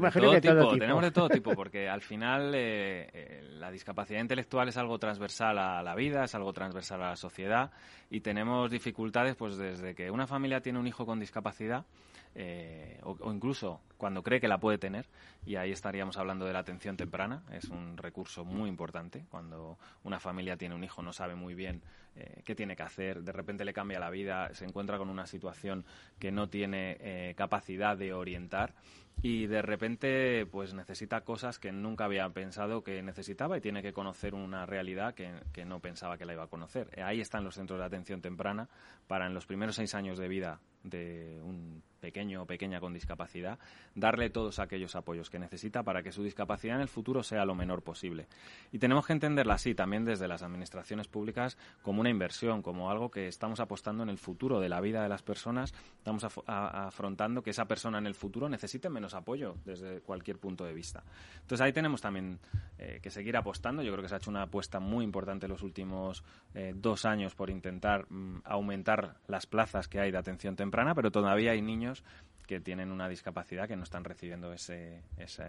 [0.01, 0.77] todo, tipo.
[0.79, 5.59] tenemos de todo tipo, porque al final eh, eh, la discapacidad intelectual es algo transversal
[5.59, 7.69] a la vida, es algo transversal a la sociedad
[8.09, 11.85] y tenemos dificultades pues desde que una familia tiene un hijo con discapacidad
[12.33, 15.07] eh, o, incluso cuando cree que la puede tener,
[15.45, 19.25] y ahí estaríamos hablando de la atención temprana, es un recurso muy importante.
[19.29, 21.81] Cuando una familia tiene un hijo, no sabe muy bien
[22.15, 25.25] eh, qué tiene que hacer, de repente le cambia la vida, se encuentra con una
[25.25, 25.85] situación
[26.19, 28.73] que no tiene eh, capacidad de orientar
[29.21, 33.93] y de repente pues necesita cosas que nunca había pensado que necesitaba y tiene que
[33.93, 36.89] conocer una realidad que, que no pensaba que la iba a conocer.
[37.01, 38.69] Ahí están los centros de atención temprana
[39.07, 43.57] para en los primeros seis años de vida de un pequeño o pequeña con discapacidad,
[43.95, 47.55] darle todos aquellos apoyos que necesita para que su discapacidad en el futuro sea lo
[47.55, 48.27] menor posible.
[48.71, 53.09] Y tenemos que entenderla así también desde las administraciones públicas como una inversión, como algo
[53.09, 57.51] que estamos apostando en el futuro de la vida de las personas, estamos afrontando que
[57.51, 61.03] esa persona en el futuro necesite menos apoyo desde cualquier punto de vista.
[61.35, 62.39] Entonces ahí tenemos también
[62.77, 63.81] eh, que seguir apostando.
[63.81, 66.23] Yo creo que se ha hecho una apuesta muy importante en los últimos
[66.53, 71.11] eh, dos años por intentar mm, aumentar las plazas que hay de atención temprana, pero
[71.11, 72.03] todavía hay niños
[72.45, 75.43] que tienen una discapacidad que no están recibiendo ese, ese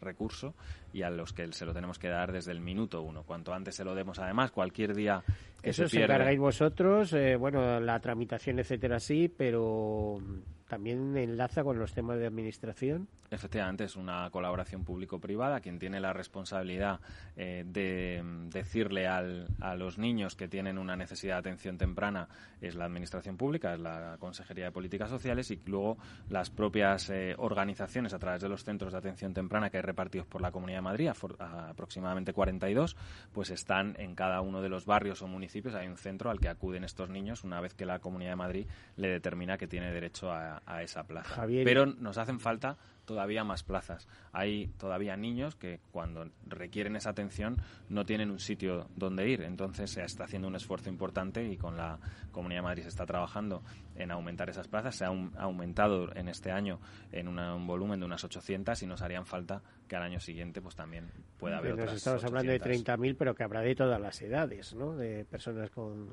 [0.00, 0.54] recurso
[0.92, 3.22] y a los que se lo tenemos que dar desde el minuto uno.
[3.22, 5.22] Cuanto antes se lo demos, además, cualquier día
[5.62, 10.18] que Eso se, encargáis vosotros, eh, bueno, la tramitación, etcétera, sí, pero
[10.68, 13.08] también enlaza con los temas de administración.
[13.30, 15.60] Efectivamente, es una colaboración público-privada.
[15.60, 17.00] Quien tiene la responsabilidad
[17.36, 22.28] eh, de decirle al, a los niños que tienen una necesidad de atención temprana
[22.60, 25.98] es la Administración Pública, es la Consejería de Políticas Sociales y luego
[26.30, 30.26] las propias eh, organizaciones a través de los centros de atención temprana que hay repartidos
[30.26, 32.96] por la Comunidad de Madrid, aproximadamente 42,
[33.32, 35.74] pues están en cada uno de los barrios o municipios.
[35.74, 38.66] Hay un centro al que acuden estos niños una vez que la Comunidad de Madrid
[38.96, 41.46] le determina que tiene derecho a a, esa plaza.
[41.46, 44.06] Pero nos hacen falta todavía más plazas.
[44.32, 47.56] Hay todavía niños que cuando requieren esa atención
[47.88, 49.42] no tienen un sitio donde ir.
[49.42, 51.98] Entonces se está haciendo un esfuerzo importante y con la
[52.32, 53.62] Comunidad de Madrid se está trabajando
[53.94, 54.96] en aumentar esas plazas.
[54.96, 56.80] Se ha aumentado en este año
[57.12, 60.74] en un volumen de unas 800 y nos harían falta que al año siguiente pues
[60.74, 64.74] también pueda haber otras Estamos hablando de 30.000, pero que habrá de todas las edades,
[64.74, 64.96] ¿no?
[64.96, 66.08] De personas con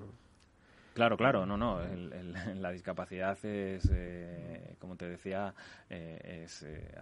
[0.94, 1.80] Claro, claro, no, no.
[2.60, 5.54] la discapacidad es, eh, como te decía,
[5.90, 6.96] eh, es, eh,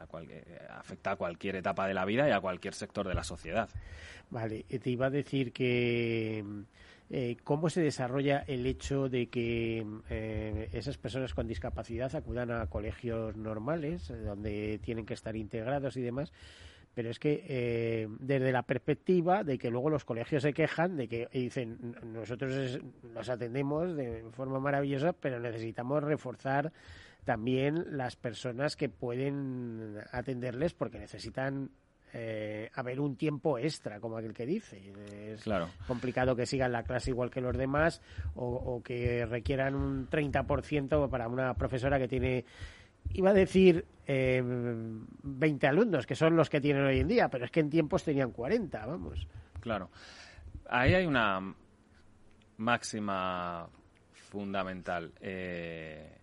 [0.70, 3.70] afecta a cualquier etapa de la vida y a cualquier sector de la sociedad.
[4.30, 6.44] Vale, te iba a decir que
[7.44, 9.86] cómo se desarrolla el hecho de que
[10.72, 16.32] esas personas con discapacidad acudan a colegios normales, donde tienen que estar integrados y demás
[16.94, 21.08] pero es que eh, desde la perspectiva de que luego los colegios se quejan de
[21.08, 22.80] que dicen nosotros
[23.14, 26.72] los atendemos de forma maravillosa pero necesitamos reforzar
[27.24, 31.70] también las personas que pueden atenderles porque necesitan
[32.14, 34.82] eh, haber un tiempo extra, como aquel que dice.
[35.32, 35.46] Es
[35.88, 38.02] complicado que sigan la clase igual que los demás
[38.36, 42.44] o, o que requieran un 30% para una profesora que tiene
[43.14, 47.46] iba a decir eh, 20 alumnos, que son los que tienen hoy en día, pero
[47.46, 49.28] es que en tiempos tenían 40, vamos.
[49.60, 49.90] Claro.
[50.70, 51.54] Ahí hay una
[52.58, 53.68] máxima
[54.14, 55.12] fundamental.
[55.20, 56.18] Eh,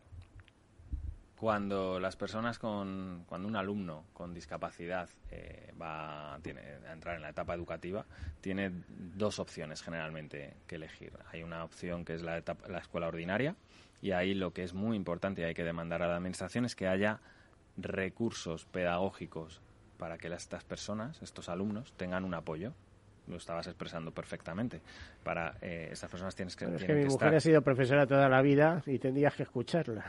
[1.39, 7.23] cuando las personas con, cuando un alumno con discapacidad eh, va tiene, a entrar en
[7.23, 8.05] la etapa educativa,
[8.41, 11.13] tiene dos opciones generalmente que elegir.
[11.31, 13.55] Hay una opción que es la, la escuela ordinaria,
[14.01, 16.75] y ahí lo que es muy importante y hay que demandar a la Administración es
[16.75, 17.21] que haya
[17.77, 19.61] recursos pedagógicos
[19.99, 22.73] para que estas personas, estos alumnos, tengan un apoyo.
[23.27, 24.81] Lo estabas expresando perfectamente.
[25.23, 26.65] Para eh, estas personas tienes que.
[26.65, 30.07] es que mi mujer ha sido profesora toda la vida y tendrías que escucharla.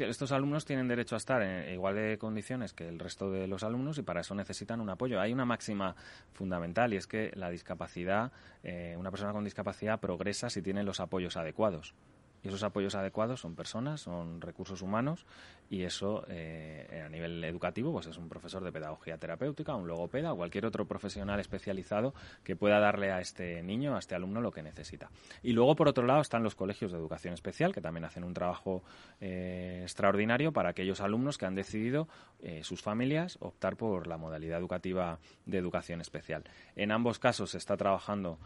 [0.00, 3.62] estos alumnos tienen derecho a estar en igual de condiciones que el resto de los
[3.64, 5.20] alumnos y para eso necesitan un apoyo.
[5.20, 5.96] Hay una máxima
[6.34, 8.30] fundamental y es que la discapacidad,
[8.62, 11.94] eh, una persona con discapacidad progresa si tiene los apoyos adecuados.
[12.42, 15.26] Y esos apoyos adecuados son personas, son recursos humanos
[15.68, 20.32] y eso eh, a nivel educativo pues es un profesor de pedagogía terapéutica, un logopeda
[20.32, 24.50] o cualquier otro profesional especializado que pueda darle a este niño, a este alumno lo
[24.50, 25.10] que necesita.
[25.42, 28.34] Y luego por otro lado están los colegios de educación especial que también hacen un
[28.34, 28.82] trabajo
[29.20, 32.08] eh, extraordinario para aquellos alumnos que han decidido
[32.40, 36.42] eh, sus familias optar por la modalidad educativa de educación especial.
[36.74, 38.38] En ambos casos se está trabajando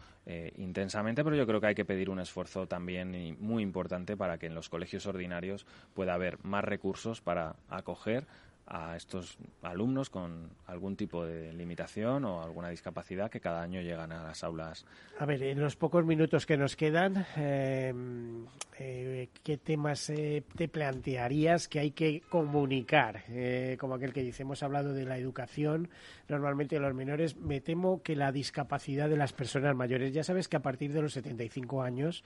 [0.57, 3.84] intensamente, pero yo creo que hay que pedir un esfuerzo también muy importante
[4.17, 8.25] para que en los colegios ordinarios pueda haber más recursos para acoger
[8.67, 14.11] a estos alumnos con algún tipo de limitación o alguna discapacidad que cada año llegan
[14.11, 14.85] a las aulas.
[15.19, 18.45] A ver, en los pocos minutos que nos quedan, em,
[18.79, 23.23] eh, ¿qué temas eh, te plantearías que hay que comunicar?
[23.29, 25.89] Eh, como aquel que dice, hemos hablado de la educación,
[26.27, 30.57] normalmente los menores, me temo que la discapacidad de las personas mayores, ya sabes que
[30.57, 32.23] a partir de los 75 años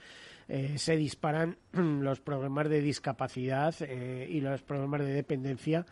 [0.78, 5.86] se disparan los problemas de discapacidad y los problemas de dependencia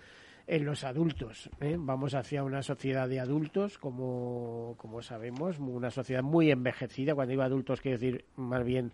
[0.47, 1.49] en los adultos.
[1.59, 1.75] ¿eh?
[1.77, 7.13] Vamos hacia una sociedad de adultos, como, como sabemos, una sociedad muy envejecida.
[7.13, 8.93] Cuando digo adultos, quiero decir más bien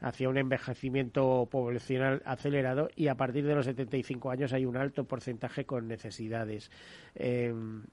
[0.00, 5.04] hacia un envejecimiento poblacional acelerado y a partir de los 75 años hay un alto
[5.04, 6.70] porcentaje con necesidades.
[7.14, 7.84] Em,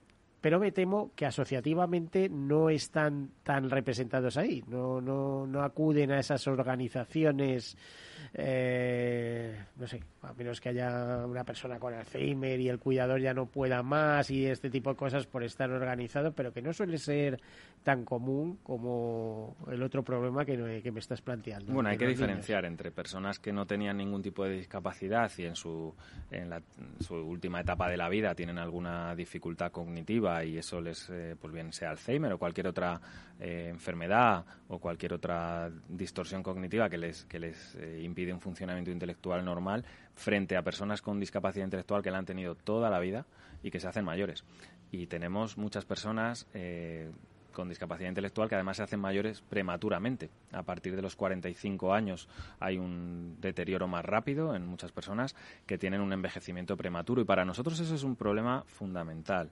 [0.41, 6.19] pero me temo que asociativamente no están tan representados ahí, no, no, no acuden a
[6.19, 7.77] esas organizaciones
[8.33, 13.33] eh, no sé, a menos que haya una persona con Alzheimer y el cuidador ya
[13.33, 16.97] no pueda más y este tipo de cosas por estar organizado, pero que no suele
[16.97, 17.39] ser
[17.83, 21.73] tan común como el otro problema que, me estás planteando.
[21.73, 25.55] Bueno, hay que diferenciar entre personas que no tenían ningún tipo de discapacidad y en
[25.55, 25.95] su,
[26.29, 26.51] en,
[26.99, 31.53] su última etapa de la vida tienen alguna dificultad cognitiva y eso les, eh, pues
[31.53, 32.99] bien sea Alzheimer o cualquier otra
[33.39, 38.91] eh, enfermedad o cualquier otra distorsión cognitiva que les, que les eh, impide un funcionamiento
[38.91, 43.25] intelectual normal frente a personas con discapacidad intelectual que la han tenido toda la vida
[43.63, 44.43] y que se hacen mayores.
[44.91, 47.11] Y tenemos muchas personas eh,
[47.60, 50.30] con discapacidad intelectual que además se hacen mayores prematuramente.
[50.53, 52.30] A partir de los 45 años
[52.62, 55.36] hay un deterioro más rápido en muchas personas
[55.66, 59.51] que tienen un envejecimiento prematuro y para nosotros eso es un problema fundamental.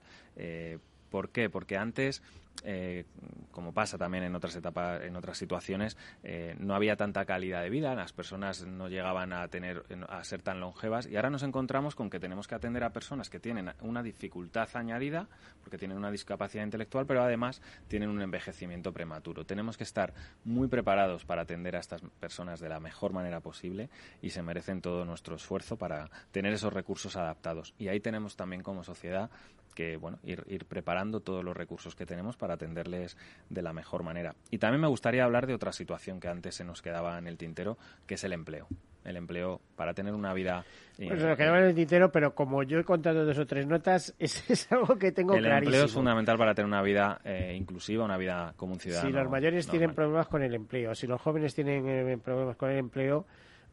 [1.10, 1.50] ¿Por qué?
[1.50, 2.22] Porque antes
[2.64, 3.04] eh,
[3.52, 7.70] como pasa también en otras etapas, en otras situaciones, eh, no había tanta calidad de
[7.70, 11.94] vida, las personas no llegaban a tener, a ser tan longevas y ahora nos encontramos
[11.94, 15.28] con que tenemos que atender a personas que tienen una dificultad añadida,
[15.62, 19.44] porque tienen una discapacidad intelectual, pero además tienen un envejecimiento prematuro.
[19.44, 23.90] Tenemos que estar muy preparados para atender a estas personas de la mejor manera posible
[24.22, 27.74] y se merecen todo nuestro esfuerzo para tener esos recursos adaptados.
[27.78, 29.30] Y ahí tenemos también como sociedad
[29.78, 33.16] que bueno, ir, ir, preparando todos los recursos que tenemos para atenderles
[33.48, 34.34] de la mejor manera.
[34.50, 37.38] Y también me gustaría hablar de otra situación que antes se nos quedaba en el
[37.38, 38.66] tintero, que es el empleo.
[39.04, 40.64] El empleo para tener una vida.
[40.96, 44.16] Pues nos quedaba en el tintero, pero como yo he contado dos o tres notas,
[44.18, 45.58] es, es algo que tengo el clarísimo.
[45.58, 49.08] El empleo es fundamental para tener una vida eh, inclusiva, una vida como un ciudadano.
[49.08, 52.68] Si los mayores tienen problemas con el empleo, si los jóvenes tienen eh, problemas con
[52.72, 53.26] el empleo,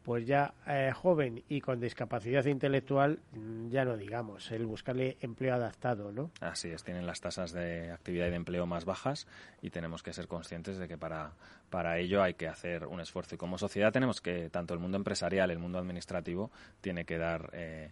[0.06, 5.52] pues ya eh, joven y con discapacidad intelectual, mm, ya no digamos, el buscarle empleo
[5.52, 6.30] adaptado, ¿no?
[6.40, 9.26] Así es, tienen las tasas de actividad y de empleo más bajas
[9.62, 11.32] y tenemos que ser conscientes de que para,
[11.70, 13.34] para ello hay que hacer un esfuerzo.
[13.34, 17.50] Y como sociedad tenemos que, tanto el mundo empresarial, el mundo administrativo, tiene que dar,
[17.52, 17.90] eh,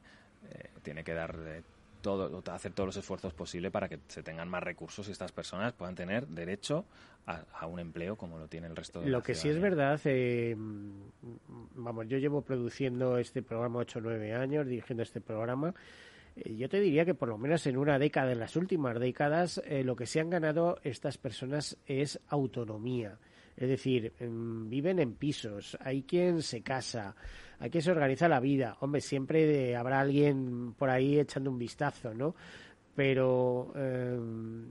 [0.53, 1.37] eh, tiene que dar
[2.05, 5.73] todo, hacer todos los esfuerzos posibles para que se tengan más recursos y estas personas
[5.73, 6.85] puedan tener derecho
[7.27, 10.55] a, un empleo como lo tiene el resto de Lo que sí es verdad, eh,
[11.75, 15.75] vamos, yo llevo produciendo este programa 8 o 9 años, dirigiendo este programa.
[16.37, 19.63] Eh, yo te diría que por lo menos en una década, en las últimas décadas,
[19.65, 23.19] eh, lo que se han ganado estas personas es autonomía.
[23.57, 27.15] Es decir, em, viven en pisos, hay quien se casa,
[27.65, 28.77] hay quien se organiza la vida.
[28.81, 32.35] Hombre, siempre habrá alguien por ahí echando un vistazo, ¿no?
[32.95, 34.67] Pero em,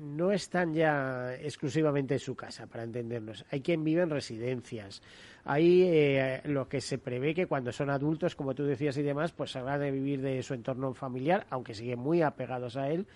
[0.00, 3.44] no están ya exclusivamente en su casa, para entendernos.
[3.50, 5.02] Hay quien vive en residencias.
[5.44, 9.32] Hay eh, lo que se prevé que cuando son adultos, como tú decías y demás,
[9.32, 13.06] pues habrá de vivir de su entorno familiar, aunque siguen muy apegados a él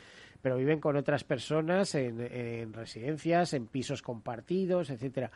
[0.42, 5.30] pero viven con otras personas en, residencias, en pisos compartidos, etcétera.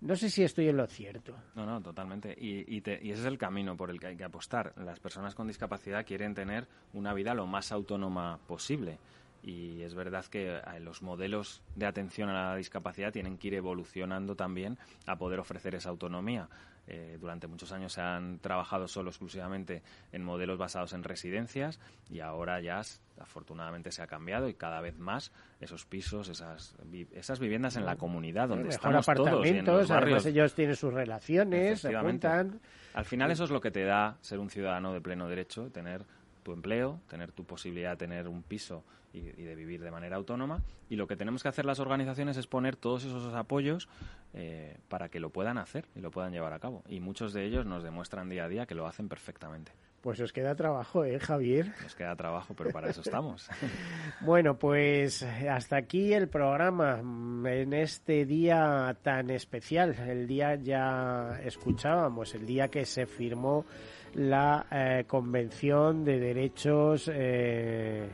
[0.00, 1.34] No sé si estoy en lo cierto.
[1.54, 2.34] No, no, totalmente.
[2.38, 4.72] Y, y, ese es el camino por el que hay que apostar.
[4.76, 8.98] Las personas con discapacidad quieren tener una vida lo más autónoma posible.
[9.42, 13.54] Y es verdad que eh, los modelos de atención a la discapacidad tienen que ir
[13.54, 16.48] evolucionando también a poder ofrecer esa autonomía.
[16.92, 21.78] Eh, durante muchos años se han trabajado solo exclusivamente en modelos basados en residencias
[22.08, 22.82] y ahora ya
[23.20, 25.30] afortunadamente se ha cambiado y cada vez más
[25.60, 26.74] esos pisos, esas,
[27.12, 29.90] esas viviendas en la comunidad donde estamos apartamentos, todos.
[29.92, 32.60] además ellos tienen sus relaciones, se cuentan.
[32.94, 36.04] Al final eso es lo que te da ser un ciudadano de pleno derecho, tener
[36.50, 38.82] tu empleo, tener tu posibilidad de tener un piso
[39.12, 40.62] y, de vivir de manera autónoma.
[40.88, 43.88] Y lo que tenemos que hacer las organizaciones es poner todos esos apoyos
[44.34, 46.82] eh, para que lo puedan hacer y lo puedan llevar a cabo.
[46.88, 49.72] Y muchos de ellos nos demuestran día a día que lo hacen perfectamente.
[50.00, 51.74] Pues os queda trabajo, ¿eh, Javier?
[51.82, 53.48] Nos queda trabajo, pero para eso estamos.
[54.22, 59.94] bueno, pues hasta aquí el programa en este día tan especial.
[59.94, 63.66] El día ya escuchábamos, el día que se firmó
[64.14, 68.08] la eh, Convención de Derechos, eh,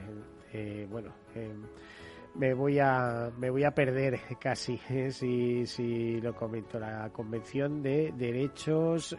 [0.52, 1.12] eh, bueno,
[2.38, 4.78] me voy a me voy a perder casi
[5.10, 6.78] si, si lo comento.
[6.78, 9.16] La Convención de Derechos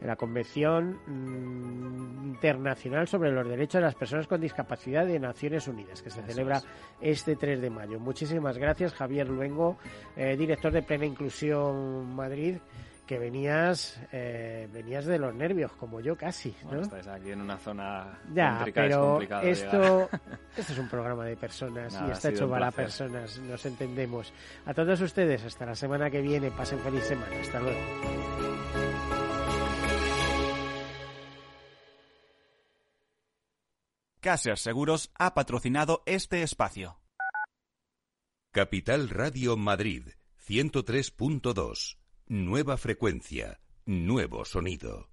[0.00, 6.00] la Convención mm, Internacional sobre los Derechos de las Personas con Discapacidad de Naciones Unidas,
[6.00, 6.62] que se celebra
[7.00, 8.00] este 3 de mayo.
[8.00, 9.76] Muchísimas gracias, Javier Luengo,
[10.16, 12.56] director de Plena Inclusión Madrid
[13.10, 16.68] que venías eh, venías de los nervios como yo casi ¿no?
[16.68, 20.08] Bueno, estás aquí en una zona ya pero esto
[20.56, 24.32] esto es un programa de personas y está hecho para personas nos entendemos.
[24.64, 27.80] A todos ustedes hasta la semana que viene pasen feliz semana hasta luego.
[34.20, 37.00] Caser Seguros ha patrocinado este espacio.
[38.52, 40.10] Capital Radio Madrid
[40.46, 41.99] 103.2
[42.32, 45.08] Nueva frecuencia, nuevo sonido.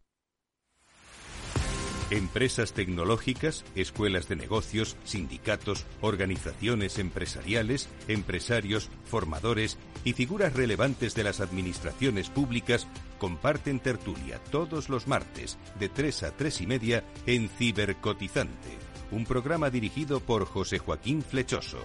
[2.11, 11.41] Empresas tecnológicas, escuelas de negocios, sindicatos, organizaciones empresariales, empresarios, formadores y figuras relevantes de las
[11.41, 12.87] administraciones públicas
[13.17, 18.77] comparten tertulia todos los martes de 3 a 3 y media en Cibercotizante,
[19.09, 21.79] un programa dirigido por José Joaquín Flechoso.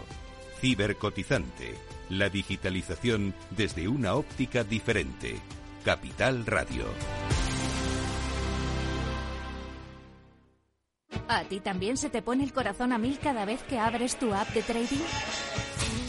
[0.63, 1.75] Cibercotizante
[2.09, 5.41] la digitalización desde una óptica diferente.
[5.85, 6.85] Capital Radio.
[11.27, 14.33] ¿A ti también se te pone el corazón a mil cada vez que abres tu
[14.33, 15.03] app de trading?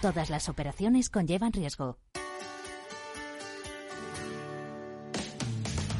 [0.00, 1.98] Todas las operaciones conllevan riesgo.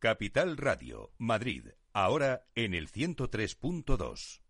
[0.00, 4.40] Capital Radio, Madrid, ahora en el 103.2.